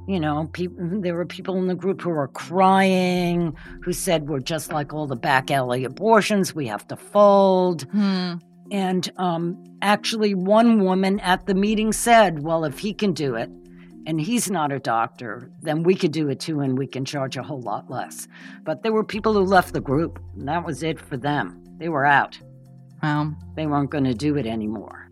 You 0.07 0.21
know, 0.21 0.49
there 0.55 1.15
were 1.15 1.25
people 1.25 1.57
in 1.57 1.67
the 1.67 1.75
group 1.75 2.01
who 2.01 2.11
were 2.11 2.29
crying, 2.29 3.55
who 3.83 3.91
said, 3.91 4.29
We're 4.29 4.39
just 4.39 4.71
like 4.71 4.93
all 4.93 5.05
the 5.05 5.17
back 5.17 5.51
alley 5.51 5.83
abortions, 5.83 6.55
we 6.55 6.67
have 6.67 6.87
to 6.87 6.95
fold. 6.95 7.83
Hmm. 7.91 8.35
And 8.71 9.11
um, 9.17 9.63
actually, 9.81 10.33
one 10.33 10.83
woman 10.83 11.19
at 11.19 11.45
the 11.45 11.53
meeting 11.53 11.91
said, 11.91 12.41
Well, 12.41 12.63
if 12.63 12.79
he 12.79 12.93
can 12.93 13.11
do 13.11 13.35
it, 13.35 13.49
and 14.05 14.21
he's 14.21 14.49
not 14.49 14.71
a 14.71 14.79
doctor, 14.79 15.51
then 15.61 15.83
we 15.83 15.93
could 15.93 16.13
do 16.13 16.29
it 16.29 16.39
too, 16.39 16.61
and 16.61 16.77
we 16.77 16.87
can 16.87 17.03
charge 17.03 17.35
a 17.35 17.43
whole 17.43 17.61
lot 17.61 17.89
less. 17.91 18.29
But 18.63 18.81
there 18.81 18.93
were 18.93 19.03
people 19.03 19.33
who 19.33 19.43
left 19.43 19.73
the 19.73 19.81
group, 19.81 20.19
and 20.37 20.47
that 20.47 20.65
was 20.65 20.81
it 20.81 20.97
for 20.97 21.17
them. 21.17 21.61
They 21.77 21.89
were 21.89 22.05
out. 22.05 22.39
Well, 23.03 23.35
they 23.55 23.67
weren't 23.67 23.91
going 23.91 24.05
to 24.05 24.13
do 24.13 24.37
it 24.37 24.47
anymore. 24.47 25.06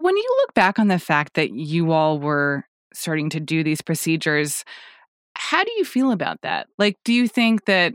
When 0.00 0.16
you 0.16 0.36
look 0.40 0.54
back 0.54 0.78
on 0.78 0.88
the 0.88 0.98
fact 0.98 1.34
that 1.34 1.52
you 1.52 1.92
all 1.92 2.18
were 2.18 2.64
starting 2.94 3.28
to 3.30 3.40
do 3.40 3.62
these 3.62 3.82
procedures, 3.82 4.64
how 5.36 5.62
do 5.62 5.70
you 5.76 5.84
feel 5.84 6.10
about 6.10 6.40
that? 6.42 6.68
Like, 6.78 6.96
do 7.04 7.12
you 7.12 7.28
think 7.28 7.66
that 7.66 7.94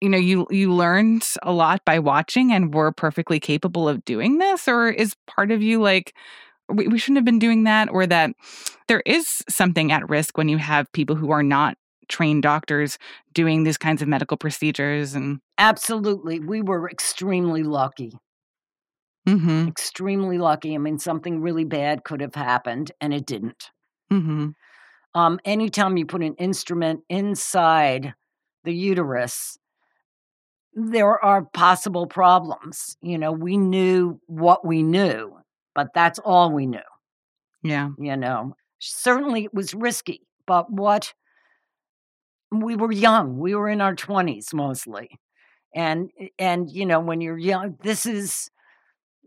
you 0.00 0.08
know 0.08 0.18
you 0.18 0.48
you 0.50 0.72
learned 0.72 1.24
a 1.44 1.52
lot 1.52 1.84
by 1.84 2.00
watching 2.00 2.52
and 2.52 2.74
were 2.74 2.90
perfectly 2.90 3.38
capable 3.38 3.88
of 3.88 4.04
doing 4.04 4.38
this, 4.38 4.66
or 4.66 4.88
is 4.88 5.14
part 5.28 5.52
of 5.52 5.62
you 5.62 5.80
like 5.80 6.12
we, 6.68 6.88
we 6.88 6.98
shouldn't 6.98 7.18
have 7.18 7.24
been 7.24 7.38
doing 7.38 7.64
that, 7.64 7.88
or 7.90 8.04
that 8.06 8.32
there 8.88 9.02
is 9.06 9.42
something 9.48 9.92
at 9.92 10.08
risk 10.08 10.36
when 10.36 10.48
you 10.48 10.58
have 10.58 10.90
people 10.92 11.14
who 11.14 11.30
are 11.30 11.44
not 11.44 11.76
trained 12.08 12.42
doctors 12.42 12.98
doing 13.32 13.62
these 13.62 13.78
kinds 13.78 14.02
of 14.02 14.08
medical 14.08 14.36
procedures 14.36 15.14
and 15.14 15.38
absolutely. 15.58 16.40
We 16.40 16.62
were 16.62 16.90
extremely 16.90 17.62
lucky 17.62 18.18
Mm-hmm. 19.28 19.68
Extremely 19.68 20.38
lucky. 20.38 20.74
I 20.74 20.78
mean, 20.78 20.98
something 20.98 21.40
really 21.40 21.64
bad 21.64 22.04
could 22.04 22.20
have 22.20 22.34
happened, 22.34 22.92
and 23.00 23.14
it 23.14 23.26
didn't. 23.26 23.70
Mm-hmm. 24.12 24.50
Um, 25.14 25.40
anytime 25.44 25.96
you 25.96 26.06
put 26.06 26.22
an 26.22 26.34
instrument 26.36 27.00
inside 27.08 28.14
the 28.64 28.74
uterus, 28.74 29.58
there 30.74 31.22
are 31.22 31.44
possible 31.44 32.06
problems. 32.06 32.96
You 33.02 33.18
know, 33.18 33.32
we 33.32 33.56
knew 33.56 34.20
what 34.26 34.66
we 34.66 34.82
knew, 34.82 35.36
but 35.74 35.88
that's 35.94 36.18
all 36.18 36.50
we 36.50 36.66
knew. 36.66 36.78
Yeah. 37.62 37.90
You 37.98 38.16
know, 38.16 38.56
certainly 38.78 39.44
it 39.44 39.54
was 39.54 39.74
risky, 39.74 40.26
but 40.46 40.70
what 40.70 41.14
we 42.50 42.74
were 42.74 42.92
young, 42.92 43.38
we 43.38 43.54
were 43.54 43.68
in 43.68 43.80
our 43.80 43.94
20s 43.94 44.52
mostly. 44.52 45.10
And, 45.74 46.10
and, 46.38 46.70
you 46.70 46.84
know, 46.84 47.00
when 47.00 47.20
you're 47.20 47.38
young, 47.38 47.76
this 47.82 48.04
is 48.04 48.50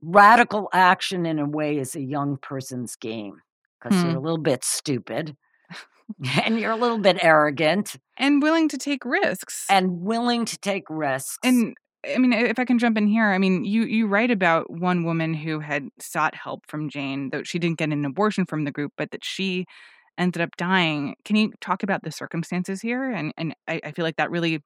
radical 0.05 0.69
action 0.73 1.25
in 1.25 1.39
a 1.39 1.47
way 1.47 1.77
is 1.77 1.95
a 1.95 2.01
young 2.01 2.37
person's 2.37 2.95
game 2.95 3.41
because 3.79 4.01
Hmm. 4.01 4.07
you're 4.07 4.15
a 4.15 4.21
little 4.21 4.37
bit 4.37 4.63
stupid 4.63 5.35
and 6.45 6.59
you're 6.59 6.71
a 6.71 6.75
little 6.77 6.97
bit 6.99 7.17
arrogant 7.23 7.95
And 8.17 8.41
willing 8.41 8.69
to 8.69 8.77
take 8.77 9.03
risks. 9.05 9.65
and 9.69 10.01
willing 10.01 10.45
to 10.45 10.57
take 10.59 10.83
risks. 10.89 11.37
And 11.43 11.75
I 12.07 12.17
mean, 12.19 12.33
if 12.33 12.59
I 12.59 12.65
can 12.65 12.77
jump 12.77 12.97
in 12.97 13.07
here, 13.07 13.31
I 13.31 13.37
mean, 13.39 13.65
you 13.65 13.83
you 13.83 14.07
write 14.07 14.29
about 14.31 14.69
one 14.71 15.03
woman 15.05 15.33
who 15.33 15.59
had 15.59 15.87
sought 15.99 16.35
help 16.35 16.61
from 16.67 16.89
Jane, 16.89 17.29
though 17.31 17.43
she 17.43 17.57
didn't 17.59 17.79
get 17.79 17.89
an 17.91 18.05
abortion 18.05 18.45
from 18.45 18.63
the 18.63 18.71
group, 18.71 18.93
but 18.95 19.11
that 19.11 19.25
she 19.25 19.65
ended 20.17 20.41
up 20.41 20.55
dying. 20.57 21.15
Can 21.25 21.35
you 21.35 21.51
talk 21.61 21.83
about 21.83 22.03
the 22.03 22.11
circumstances 22.11 22.81
here? 22.81 23.09
And 23.11 23.33
and 23.37 23.55
I, 23.67 23.81
I 23.83 23.91
feel 23.91 24.05
like 24.05 24.17
that 24.17 24.29
really 24.31 24.61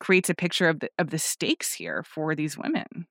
creates 0.00 0.28
a 0.30 0.34
picture 0.34 0.68
of 0.68 0.80
the 0.80 0.88
of 0.98 1.10
the 1.10 1.18
stakes 1.18 1.74
here 1.74 2.02
for 2.02 2.34
these 2.34 2.58
women. 2.58 3.06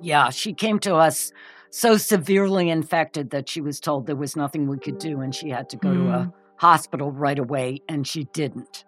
Yeah, 0.00 0.30
she 0.30 0.52
came 0.54 0.78
to 0.80 0.94
us 0.96 1.32
so 1.70 1.96
severely 1.96 2.68
infected 2.68 3.30
that 3.30 3.48
she 3.48 3.60
was 3.60 3.80
told 3.80 4.06
there 4.06 4.16
was 4.16 4.36
nothing 4.36 4.66
we 4.66 4.78
could 4.78 4.98
do 4.98 5.20
and 5.20 5.34
she 5.34 5.48
had 5.50 5.68
to 5.70 5.76
go 5.76 5.94
to 5.94 6.00
Hmm. 6.00 6.08
a 6.08 6.32
hospital 6.56 7.10
right 7.10 7.38
away, 7.38 7.78
and 7.88 8.06
she 8.06 8.24
didn't. 8.34 8.84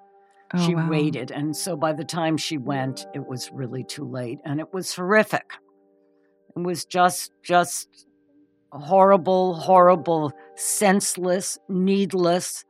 Oh, 0.54 0.66
she 0.66 0.74
wow. 0.74 0.90
waited. 0.90 1.30
And 1.30 1.56
so 1.56 1.76
by 1.76 1.94
the 1.94 2.04
time 2.04 2.36
she 2.36 2.58
went, 2.58 3.06
it 3.14 3.26
was 3.26 3.50
really 3.52 3.82
too 3.84 4.04
late. 4.04 4.38
And 4.44 4.60
it 4.60 4.74
was 4.74 4.92
horrific. 4.94 5.52
It 6.54 6.60
was 6.62 6.84
just, 6.84 7.32
just 7.42 8.06
horrible, 8.70 9.54
horrible, 9.54 10.32
senseless, 10.56 11.58
needless 11.70 12.64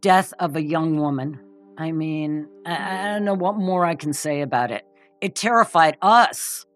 death 0.00 0.32
of 0.38 0.54
a 0.54 0.62
young 0.62 0.96
woman. 0.98 1.40
I 1.76 1.90
mean, 1.90 2.46
I, 2.64 3.08
I 3.08 3.12
don't 3.14 3.24
know 3.24 3.34
what 3.34 3.56
more 3.56 3.84
I 3.84 3.96
can 3.96 4.12
say 4.12 4.42
about 4.42 4.70
it. 4.70 4.84
It 5.24 5.34
terrified 5.34 5.96
us. 6.02 6.66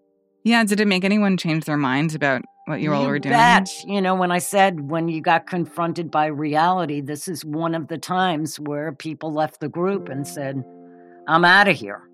Yeah, 0.43 0.65
did 0.65 0.81
it 0.81 0.89
make 0.89 1.05
anyone 1.05 1.37
change 1.37 1.67
their 1.67 1.77
minds 1.77 2.15
about 2.15 2.41
what 2.65 2.81
you 2.81 2.95
all 2.95 3.07
were 3.07 3.19
doing? 3.19 3.35
bet. 3.35 3.69
You 3.85 4.01
know, 4.01 4.15
when 4.15 4.31
I 4.31 4.39
said 4.39 4.89
when 4.89 5.09
you 5.09 5.21
got 5.21 5.47
confronted 5.47 6.11
by 6.11 6.27
reality, 6.27 7.03
this 7.03 7.29
is 7.29 7.45
one 7.45 7.75
of 7.75 7.89
the 7.89 7.99
times 7.99 8.59
where 8.59 8.93
people 8.93 9.35
left 9.35 9.61
the 9.61 9.69
group 9.69 10.09
and 10.09 10.27
said, 10.27 10.65
I'm 11.27 11.45
out 11.45 11.69
of 11.69 11.77
here, 11.77 12.09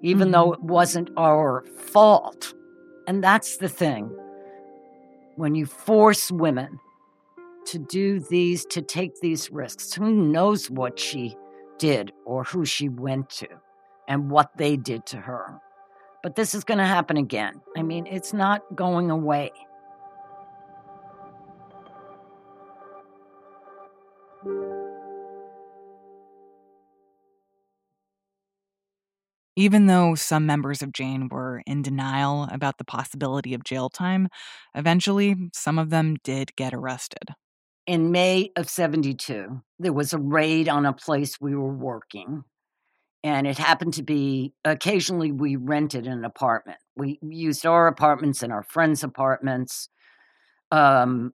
even 0.00 0.30
though 0.30 0.52
Mm-hmm. 0.52 0.64
it 0.64 0.70
wasn't 0.70 1.10
our 1.16 1.64
fault. 1.76 2.54
And 3.08 3.24
that's 3.24 3.56
the 3.56 3.68
thing. 3.68 4.04
When 5.34 5.56
you 5.56 5.66
force 5.66 6.30
women 6.30 6.78
to 7.66 7.78
do 7.80 8.20
these, 8.20 8.64
to 8.66 8.80
take 8.80 9.20
these 9.20 9.50
risks, 9.50 9.92
who 9.92 10.12
knows 10.12 10.70
what 10.70 11.00
she 11.00 11.34
did 11.78 12.12
or 12.24 12.44
who 12.44 12.64
she 12.64 12.88
went 12.88 13.28
to 13.30 13.48
and 14.06 14.30
what 14.30 14.56
they 14.56 14.76
did 14.76 15.06
to 15.06 15.16
her. 15.16 15.60
But 16.24 16.36
this 16.36 16.54
is 16.54 16.64
going 16.64 16.78
to 16.78 16.86
happen 16.86 17.18
again. 17.18 17.60
I 17.76 17.82
mean, 17.82 18.06
it's 18.06 18.32
not 18.32 18.62
going 18.74 19.10
away. 19.10 19.52
Even 29.54 29.84
though 29.84 30.14
some 30.14 30.46
members 30.46 30.80
of 30.80 30.94
Jane 30.94 31.28
were 31.30 31.62
in 31.66 31.82
denial 31.82 32.48
about 32.50 32.78
the 32.78 32.84
possibility 32.84 33.52
of 33.52 33.62
jail 33.62 33.90
time, 33.90 34.28
eventually 34.74 35.36
some 35.52 35.78
of 35.78 35.90
them 35.90 36.16
did 36.24 36.56
get 36.56 36.72
arrested. 36.72 37.34
in 37.86 38.10
May 38.10 38.50
of 38.56 38.68
72, 38.68 39.60
there 39.78 39.92
was 39.92 40.12
a 40.12 40.18
raid 40.18 40.68
on 40.68 40.86
a 40.86 40.92
place 40.92 41.38
we 41.40 41.54
were 41.54 41.74
working. 41.74 42.44
And 43.24 43.46
it 43.46 43.56
happened 43.56 43.94
to 43.94 44.02
be 44.02 44.52
occasionally 44.66 45.32
we 45.32 45.56
rented 45.56 46.06
an 46.06 46.26
apartment. 46.26 46.76
We 46.94 47.18
used 47.22 47.64
our 47.64 47.86
apartments 47.86 48.42
and 48.42 48.52
our 48.52 48.62
friends' 48.62 49.02
apartments. 49.02 49.88
Um, 50.70 51.32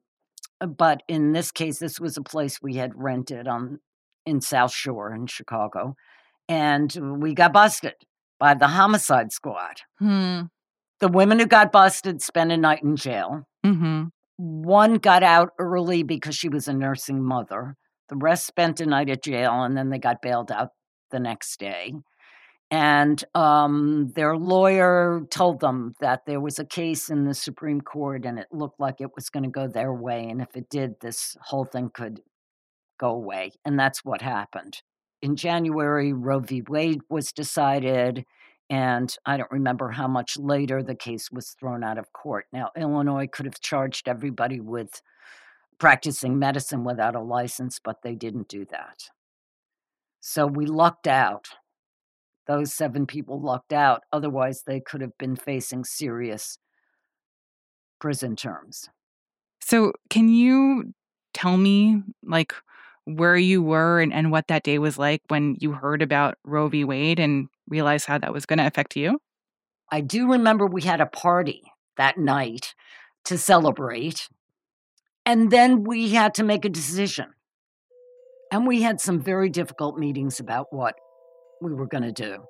but 0.65 1.03
in 1.09 1.33
this 1.33 1.51
case, 1.51 1.79
this 1.79 1.99
was 1.99 2.15
a 2.15 2.21
place 2.21 2.61
we 2.61 2.75
had 2.75 2.93
rented 2.95 3.45
on 3.45 3.79
in 4.25 4.39
South 4.39 4.71
Shore 4.71 5.13
in 5.13 5.27
Chicago. 5.27 5.95
And 6.47 7.21
we 7.21 7.33
got 7.33 7.51
busted 7.51 7.95
by 8.39 8.53
the 8.53 8.67
homicide 8.67 9.33
squad. 9.33 9.81
Hmm. 9.99 10.43
The 11.01 11.09
women 11.09 11.39
who 11.39 11.45
got 11.45 11.73
busted 11.73 12.21
spent 12.21 12.53
a 12.53 12.57
night 12.57 12.83
in 12.83 12.95
jail. 12.95 13.43
Mm-hmm. 13.65 14.05
One 14.37 14.95
got 14.95 15.23
out 15.23 15.49
early 15.59 16.03
because 16.03 16.35
she 16.35 16.47
was 16.47 16.69
a 16.69 16.73
nursing 16.73 17.21
mother. 17.21 17.75
The 18.07 18.15
rest 18.15 18.45
spent 18.45 18.79
a 18.79 18.85
night 18.85 19.09
at 19.09 19.23
jail 19.23 19.63
and 19.63 19.75
then 19.75 19.89
they 19.89 19.99
got 19.99 20.21
bailed 20.21 20.51
out 20.51 20.69
the 21.11 21.19
next 21.19 21.59
day. 21.59 21.93
And 22.71 23.21
um, 23.35 24.13
their 24.15 24.37
lawyer 24.37 25.27
told 25.29 25.59
them 25.59 25.93
that 25.99 26.25
there 26.25 26.39
was 26.39 26.57
a 26.57 26.65
case 26.65 27.09
in 27.09 27.25
the 27.25 27.33
Supreme 27.33 27.81
Court 27.81 28.25
and 28.25 28.39
it 28.39 28.47
looked 28.53 28.79
like 28.79 29.01
it 29.01 29.13
was 29.13 29.29
going 29.29 29.43
to 29.43 29.49
go 29.49 29.67
their 29.67 29.93
way. 29.93 30.29
And 30.29 30.41
if 30.41 30.55
it 30.55 30.69
did, 30.69 30.95
this 31.01 31.35
whole 31.41 31.65
thing 31.65 31.91
could 31.93 32.21
go 32.97 33.09
away. 33.09 33.51
And 33.65 33.77
that's 33.77 34.05
what 34.05 34.21
happened. 34.21 34.81
In 35.21 35.35
January, 35.35 36.13
Roe 36.13 36.39
v. 36.39 36.63
Wade 36.65 37.01
was 37.09 37.33
decided. 37.33 38.25
And 38.69 39.13
I 39.25 39.35
don't 39.35 39.51
remember 39.51 39.91
how 39.91 40.07
much 40.07 40.37
later 40.37 40.81
the 40.81 40.95
case 40.95 41.29
was 41.29 41.49
thrown 41.49 41.83
out 41.83 41.97
of 41.97 42.13
court. 42.13 42.45
Now, 42.53 42.69
Illinois 42.77 43.27
could 43.27 43.45
have 43.45 43.59
charged 43.59 44.07
everybody 44.07 44.61
with 44.61 45.01
practicing 45.77 46.39
medicine 46.39 46.85
without 46.85 47.15
a 47.15 47.21
license, 47.21 47.81
but 47.83 47.97
they 48.01 48.15
didn't 48.15 48.47
do 48.47 48.63
that. 48.71 49.09
So 50.21 50.47
we 50.47 50.65
lucked 50.65 51.07
out. 51.07 51.49
Those 52.47 52.73
seven 52.73 53.05
people 53.05 53.41
lucked 53.41 53.73
out. 53.73 54.03
Otherwise, 54.13 54.63
they 54.65 54.79
could 54.79 55.01
have 55.01 55.17
been 55.17 55.35
facing 55.35 55.83
serious 55.83 56.57
prison 57.99 58.35
terms. 58.35 58.89
So, 59.61 59.93
can 60.09 60.29
you 60.29 60.93
tell 61.33 61.57
me, 61.57 62.01
like, 62.23 62.53
where 63.05 63.37
you 63.37 63.61
were 63.61 63.99
and, 63.99 64.13
and 64.13 64.31
what 64.31 64.47
that 64.47 64.63
day 64.63 64.79
was 64.79 64.97
like 64.97 65.21
when 65.27 65.55
you 65.59 65.71
heard 65.71 66.01
about 66.01 66.35
Roe 66.43 66.67
v. 66.67 66.83
Wade 66.83 67.19
and 67.19 67.47
realized 67.67 68.05
how 68.05 68.17
that 68.17 68.33
was 68.33 68.45
going 68.45 68.59
to 68.59 68.67
affect 68.67 68.95
you? 68.95 69.19
I 69.91 70.01
do 70.01 70.31
remember 70.31 70.65
we 70.65 70.81
had 70.83 71.01
a 71.01 71.05
party 71.05 71.63
that 71.97 72.17
night 72.17 72.73
to 73.25 73.37
celebrate. 73.37 74.27
And 75.25 75.51
then 75.51 75.83
we 75.83 76.09
had 76.09 76.33
to 76.35 76.43
make 76.43 76.65
a 76.65 76.69
decision. 76.69 77.27
And 78.51 78.67
we 78.67 78.81
had 78.81 78.99
some 78.99 79.21
very 79.21 79.49
difficult 79.49 79.97
meetings 79.97 80.39
about 80.39 80.67
what 80.71 80.95
we 81.61 81.73
were 81.73 81.87
going 81.87 82.03
to 82.03 82.11
do. 82.11 82.43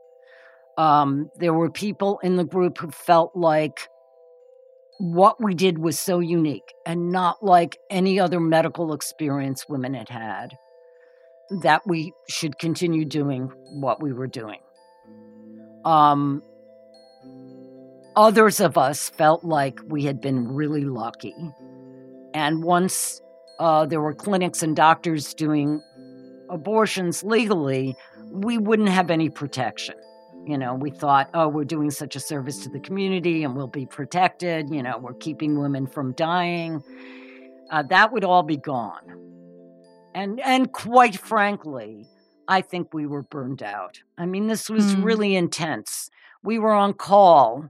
Um, 0.77 1.29
there 1.35 1.53
were 1.53 1.69
people 1.69 2.19
in 2.23 2.37
the 2.37 2.43
group 2.43 2.79
who 2.79 2.89
felt 2.89 3.35
like 3.35 3.87
what 4.97 5.41
we 5.43 5.53
did 5.53 5.77
was 5.77 5.99
so 5.99 6.19
unique 6.19 6.73
and 6.85 7.11
not 7.11 7.43
like 7.43 7.77
any 7.89 8.19
other 8.19 8.39
medical 8.39 8.93
experience 8.93 9.67
women 9.69 9.93
had 9.93 10.09
had, 10.09 10.57
that 11.61 11.81
we 11.85 12.13
should 12.29 12.57
continue 12.57 13.05
doing 13.05 13.51
what 13.71 14.01
we 14.01 14.13
were 14.13 14.27
doing. 14.27 14.59
Um, 15.85 16.41
others 18.15 18.59
of 18.59 18.77
us 18.77 19.09
felt 19.09 19.43
like 19.43 19.79
we 19.87 20.05
had 20.05 20.21
been 20.21 20.47
really 20.47 20.85
lucky. 20.85 21.35
And 22.33 22.63
once 22.63 23.21
uh, 23.59 23.85
there 23.85 24.01
were 24.01 24.13
clinics 24.13 24.63
and 24.63 24.75
doctors 24.75 25.33
doing 25.33 25.81
abortions 26.51 27.23
legally, 27.23 27.95
we 28.31 28.57
wouldn't 28.57 28.89
have 28.89 29.09
any 29.09 29.29
protection. 29.29 29.95
You 30.45 30.57
know, 30.57 30.73
we 30.73 30.89
thought, 30.91 31.29
oh, 31.33 31.47
we're 31.47 31.63
doing 31.65 31.91
such 31.91 32.15
a 32.15 32.19
service 32.19 32.59
to 32.63 32.69
the 32.69 32.79
community 32.79 33.43
and 33.43 33.55
we'll 33.55 33.67
be 33.67 33.85
protected. 33.85 34.69
You 34.69 34.83
know, 34.83 34.97
we're 34.97 35.13
keeping 35.13 35.59
women 35.59 35.87
from 35.87 36.13
dying. 36.13 36.83
Uh, 37.69 37.83
that 37.83 38.11
would 38.11 38.23
all 38.23 38.43
be 38.43 38.57
gone. 38.57 39.17
And 40.13 40.39
and 40.41 40.71
quite 40.71 41.17
frankly, 41.17 42.07
I 42.47 42.61
think 42.61 42.93
we 42.93 43.05
were 43.05 43.23
burned 43.23 43.63
out. 43.63 44.01
I 44.17 44.25
mean, 44.25 44.47
this 44.47 44.69
was 44.69 44.93
Hmm. 44.93 45.03
really 45.03 45.35
intense. 45.35 46.09
We 46.43 46.59
were 46.59 46.73
on 46.73 46.93
call. 46.93 47.69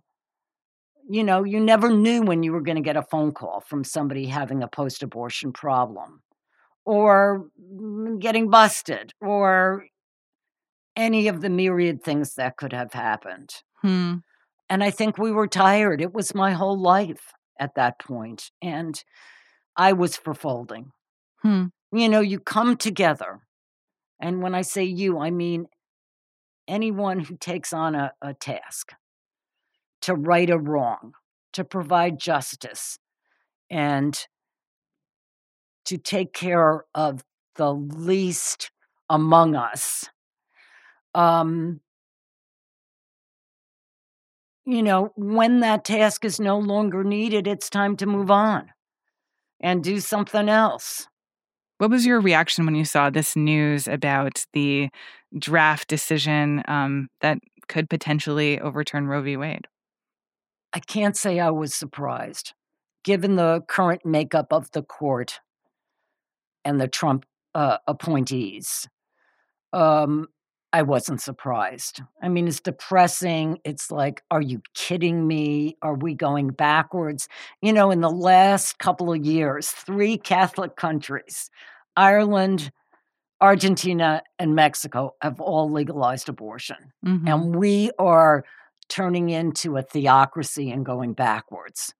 You 1.09 1.23
know, 1.23 1.43
you 1.43 1.59
never 1.59 1.91
knew 1.91 2.23
when 2.23 2.41
you 2.41 2.53
were 2.53 2.61
going 2.61 2.77
to 2.77 2.81
get 2.81 2.95
a 2.95 3.03
phone 3.03 3.33
call 3.33 3.59
from 3.59 3.83
somebody 3.83 4.25
having 4.27 4.63
a 4.63 4.67
post 4.67 5.03
abortion 5.03 5.51
problem 5.51 6.21
or 6.85 7.47
getting 8.19 8.49
busted 8.49 9.13
or 9.21 9.85
any 10.95 11.27
of 11.27 11.41
the 11.41 11.49
myriad 11.49 12.03
things 12.03 12.35
that 12.35 12.57
could 12.57 12.73
have 12.73 12.93
happened. 12.93 13.49
Hmm. 13.81 14.15
And 14.69 14.83
I 14.83 14.91
think 14.91 15.17
we 15.17 15.31
were 15.31 15.47
tired. 15.47 16.01
It 16.01 16.13
was 16.13 16.35
my 16.35 16.51
whole 16.51 16.79
life 16.79 17.33
at 17.59 17.75
that 17.75 17.99
point, 17.99 18.51
And 18.61 19.01
I 19.77 19.93
was 19.93 20.17
for 20.17 20.33
folding. 20.33 20.91
Hmm. 21.41 21.65
You 21.91 22.09
know, 22.09 22.21
you 22.21 22.39
come 22.39 22.77
together. 22.77 23.39
And 24.19 24.41
when 24.41 24.55
I 24.55 24.61
say 24.61 24.83
you, 24.83 25.19
I 25.19 25.31
mean 25.31 25.65
anyone 26.67 27.19
who 27.19 27.35
takes 27.35 27.73
on 27.73 27.95
a, 27.95 28.13
a 28.21 28.33
task 28.33 28.91
to 30.01 30.15
right 30.15 30.49
a 30.49 30.57
wrong, 30.57 31.13
to 31.53 31.63
provide 31.63 32.19
justice, 32.19 32.97
and 33.69 34.27
to 35.85 35.97
take 35.97 36.33
care 36.33 36.85
of 36.95 37.23
the 37.55 37.73
least 37.73 38.71
among 39.09 39.55
us. 39.55 40.09
Um, 41.13 41.81
you 44.65 44.83
know, 44.83 45.11
when 45.15 45.59
that 45.61 45.83
task 45.83 46.23
is 46.23 46.39
no 46.39 46.57
longer 46.57 47.03
needed, 47.03 47.47
it's 47.47 47.69
time 47.69 47.97
to 47.97 48.05
move 48.05 48.31
on 48.31 48.69
and 49.59 49.83
do 49.83 49.99
something 49.99 50.49
else. 50.49 51.07
What 51.77 51.89
was 51.89 52.05
your 52.05 52.21
reaction 52.21 52.65
when 52.65 52.75
you 52.75 52.85
saw 52.85 53.09
this 53.09 53.35
news 53.35 53.87
about 53.87 54.45
the 54.53 54.89
draft 55.37 55.87
decision 55.87 56.63
um, 56.67 57.07
that 57.21 57.39
could 57.67 57.89
potentially 57.89 58.59
overturn 58.59 59.07
Roe 59.07 59.21
v. 59.21 59.35
Wade? 59.35 59.67
I 60.73 60.79
can't 60.79 61.17
say 61.17 61.39
I 61.39 61.49
was 61.49 61.73
surprised, 61.73 62.53
given 63.03 63.35
the 63.35 63.61
current 63.67 64.05
makeup 64.05 64.53
of 64.53 64.71
the 64.71 64.83
court 64.83 65.39
and 66.65 66.79
the 66.79 66.87
Trump 66.87 67.25
uh, 67.55 67.77
appointees. 67.87 68.87
Um, 69.73 70.27
I 70.73 70.83
wasn't 70.83 71.21
surprised. 71.21 72.01
I 72.21 72.29
mean, 72.29 72.47
it's 72.47 72.61
depressing. 72.61 73.59
It's 73.65 73.91
like, 73.91 74.23
are 74.31 74.41
you 74.41 74.61
kidding 74.73 75.27
me? 75.27 75.75
Are 75.81 75.95
we 75.95 76.13
going 76.13 76.49
backwards? 76.49 77.27
You 77.61 77.73
know, 77.73 77.91
in 77.91 77.99
the 77.99 78.09
last 78.09 78.79
couple 78.79 79.11
of 79.11 79.25
years, 79.25 79.69
three 79.69 80.17
Catholic 80.17 80.77
countries, 80.77 81.49
Ireland, 81.97 82.71
Argentina, 83.41 84.23
and 84.39 84.55
Mexico, 84.55 85.15
have 85.21 85.41
all 85.41 85.69
legalized 85.69 86.29
abortion. 86.29 86.93
Mm-hmm. 87.05 87.27
And 87.27 87.55
we 87.55 87.91
are 87.99 88.45
turning 88.87 89.29
into 89.29 89.75
a 89.75 89.81
theocracy 89.81 90.71
and 90.71 90.85
going 90.85 91.13
backwards. 91.13 91.93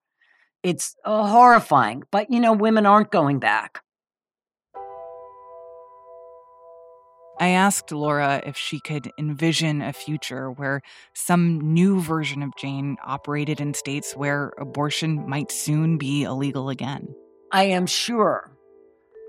It's 0.62 0.94
uh, 1.04 1.26
horrifying, 1.26 2.04
but 2.10 2.30
you 2.30 2.40
know, 2.40 2.52
women 2.52 2.86
aren't 2.86 3.10
going 3.10 3.38
back. 3.38 3.82
I 7.42 7.48
asked 7.48 7.90
Laura 7.90 8.40
if 8.46 8.56
she 8.56 8.78
could 8.78 9.10
envision 9.18 9.82
a 9.82 9.92
future 9.92 10.52
where 10.52 10.80
some 11.12 11.74
new 11.74 12.00
version 12.00 12.40
of 12.40 12.54
Jane 12.56 12.98
operated 13.04 13.60
in 13.60 13.74
states 13.74 14.14
where 14.14 14.52
abortion 14.58 15.28
might 15.28 15.50
soon 15.50 15.98
be 15.98 16.22
illegal 16.22 16.68
again. 16.68 17.12
I 17.50 17.64
am 17.64 17.86
sure 17.86 18.56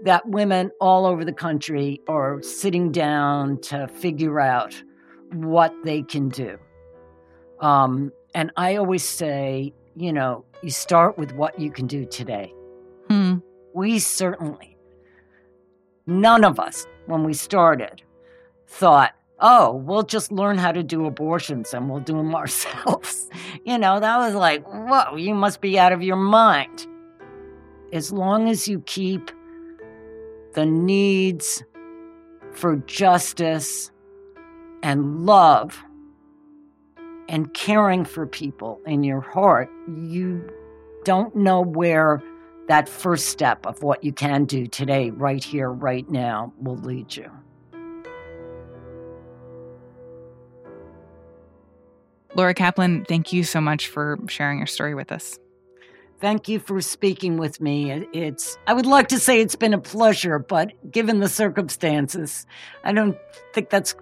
that 0.03 0.29
women 0.29 0.69
all 0.79 1.07
over 1.07 1.25
the 1.25 1.33
country 1.33 2.01
are 2.07 2.39
sitting 2.43 2.91
down 2.91 3.59
to 3.61 3.87
figure 3.87 4.39
out 4.39 4.79
what 5.31 5.73
they 5.83 6.03
can 6.03 6.29
do. 6.29 6.59
Um, 7.61 8.11
and 8.35 8.51
I 8.55 8.75
always 8.75 9.01
say, 9.01 9.73
you 9.95 10.13
know, 10.13 10.45
you 10.61 10.69
start 10.69 11.17
with 11.17 11.31
what 11.31 11.59
you 11.59 11.71
can 11.71 11.87
do 11.87 12.05
today. 12.05 12.53
Hmm. 13.09 13.37
We 13.73 13.97
certainly, 13.97 14.77
none 16.05 16.43
of 16.43 16.59
us 16.59 16.85
when 17.05 17.23
we 17.23 17.33
started 17.33 18.01
thought, 18.67 19.13
oh, 19.39 19.75
we'll 19.75 20.03
just 20.03 20.31
learn 20.31 20.57
how 20.57 20.71
to 20.71 20.83
do 20.83 21.05
abortions 21.05 21.73
and 21.73 21.89
we'll 21.89 21.99
do 21.99 22.13
them 22.13 22.33
ourselves. 22.35 23.29
you 23.65 23.77
know, 23.77 23.99
that 23.99 24.17
was 24.17 24.35
like, 24.35 24.65
whoa, 24.65 25.15
you 25.15 25.33
must 25.33 25.61
be 25.61 25.77
out 25.77 25.91
of 25.91 26.01
your 26.01 26.15
mind. 26.15 26.87
As 27.91 28.11
long 28.11 28.49
as 28.49 28.67
you 28.67 28.79
keep 28.81 29.31
the 30.53 30.65
needs 30.65 31.63
for 32.51 32.77
justice 32.77 33.91
and 34.81 35.25
love 35.25 35.83
and 37.29 37.53
caring 37.53 38.05
for 38.05 38.25
people 38.25 38.79
in 38.85 39.03
your 39.03 39.21
heart, 39.21 39.69
you 39.87 40.49
don't 41.03 41.35
know 41.35 41.61
where 41.61 42.21
that 42.67 42.87
first 42.87 43.27
step 43.27 43.65
of 43.65 43.83
what 43.83 44.03
you 44.03 44.13
can 44.13 44.45
do 44.45 44.67
today, 44.67 45.09
right 45.09 45.43
here, 45.43 45.69
right 45.69 46.09
now, 46.09 46.53
will 46.59 46.77
lead 46.77 47.15
you. 47.15 47.29
Laura 52.35 52.53
Kaplan, 52.53 53.05
thank 53.05 53.31
you 53.31 53.43
so 53.43 53.61
much 53.61 53.87
for 53.87 54.17
sharing 54.27 54.57
your 54.57 54.67
story 54.67 54.95
with 54.95 55.11
us. 55.11 55.37
Thank 56.19 56.47
you 56.47 56.59
for 56.59 56.79
speaking 56.81 57.37
with 57.37 57.59
me. 57.59 57.91
It's 58.13 58.57
I 58.65 58.73
would 58.73 58.85
like 58.85 59.09
to 59.09 59.19
say 59.19 59.41
it's 59.41 59.57
been 59.57 59.73
a 59.73 59.79
pleasure, 59.79 60.39
but 60.39 60.71
given 60.89 61.19
the 61.19 61.27
circumstances, 61.27 62.47
I 62.83 62.93
don't 62.93 63.17
think 63.53 63.69
that's 63.69 63.93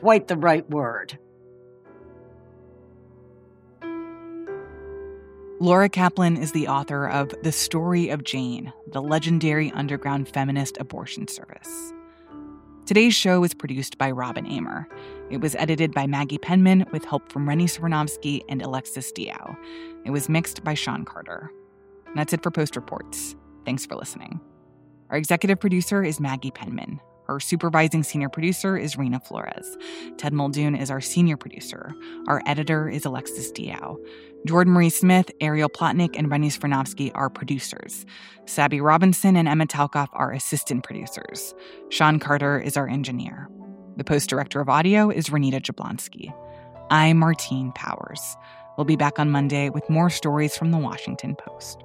quite 0.00 0.26
the 0.26 0.36
right 0.36 0.68
word. 0.68 1.18
Laura 5.60 5.88
Kaplan 5.88 6.36
is 6.36 6.52
the 6.52 6.68
author 6.68 7.08
of 7.08 7.34
The 7.42 7.50
Story 7.50 8.10
of 8.10 8.22
Jane, 8.22 8.72
the 8.92 9.02
legendary 9.02 9.72
underground 9.72 10.28
feminist 10.28 10.78
abortion 10.78 11.26
service. 11.26 11.92
Today's 12.86 13.12
show 13.12 13.40
was 13.40 13.54
produced 13.54 13.98
by 13.98 14.12
Robin 14.12 14.46
Amer. 14.46 14.88
It 15.30 15.40
was 15.40 15.56
edited 15.56 15.92
by 15.92 16.06
Maggie 16.06 16.38
Penman 16.38 16.86
with 16.92 17.04
help 17.04 17.32
from 17.32 17.48
Rennie 17.48 17.66
Svirnovskiy 17.66 18.42
and 18.48 18.62
Alexis 18.62 19.12
Diao. 19.12 19.56
It 20.04 20.10
was 20.10 20.28
mixed 20.28 20.62
by 20.62 20.74
Sean 20.74 21.04
Carter. 21.04 21.50
And 22.06 22.16
that's 22.16 22.32
it 22.32 22.44
for 22.44 22.52
Post 22.52 22.76
Reports. 22.76 23.34
Thanks 23.64 23.84
for 23.84 23.96
listening. 23.96 24.40
Our 25.10 25.16
executive 25.16 25.58
producer 25.58 26.04
is 26.04 26.20
Maggie 26.20 26.52
Penman. 26.52 27.00
Our 27.28 27.40
supervising 27.40 28.04
senior 28.04 28.30
producer 28.30 28.78
is 28.78 28.96
Rena 28.96 29.20
Flores. 29.20 29.76
Ted 30.16 30.32
Muldoon 30.32 30.74
is 30.74 30.90
our 30.90 31.02
senior 31.02 31.36
producer. 31.36 31.94
Our 32.26 32.42
editor 32.46 32.88
is 32.88 33.04
Alexis 33.04 33.52
Diao. 33.52 33.98
Jordan 34.46 34.72
Marie 34.72 34.88
Smith, 34.88 35.30
Ariel 35.40 35.68
Plotnick, 35.68 36.16
and 36.16 36.30
Rennie 36.30 36.48
Svirnovskiy 36.48 37.10
are 37.14 37.28
producers. 37.28 38.06
Sabby 38.46 38.80
Robinson 38.80 39.36
and 39.36 39.46
Emma 39.46 39.66
Talkoff 39.66 40.08
are 40.12 40.32
assistant 40.32 40.84
producers. 40.84 41.54
Sean 41.90 42.18
Carter 42.18 42.58
is 42.58 42.78
our 42.78 42.88
engineer. 42.88 43.50
The 43.98 44.04
post 44.04 44.30
director 44.30 44.60
of 44.60 44.70
audio 44.70 45.10
is 45.10 45.28
Renita 45.28 45.60
Jablonski. 45.60 46.32
I'm 46.90 47.18
Martine 47.18 47.72
Powers. 47.72 48.36
We'll 48.78 48.86
be 48.86 48.96
back 48.96 49.18
on 49.18 49.30
Monday 49.30 49.68
with 49.68 49.90
more 49.90 50.08
stories 50.08 50.56
from 50.56 50.70
the 50.70 50.78
Washington 50.78 51.36
Post. 51.36 51.84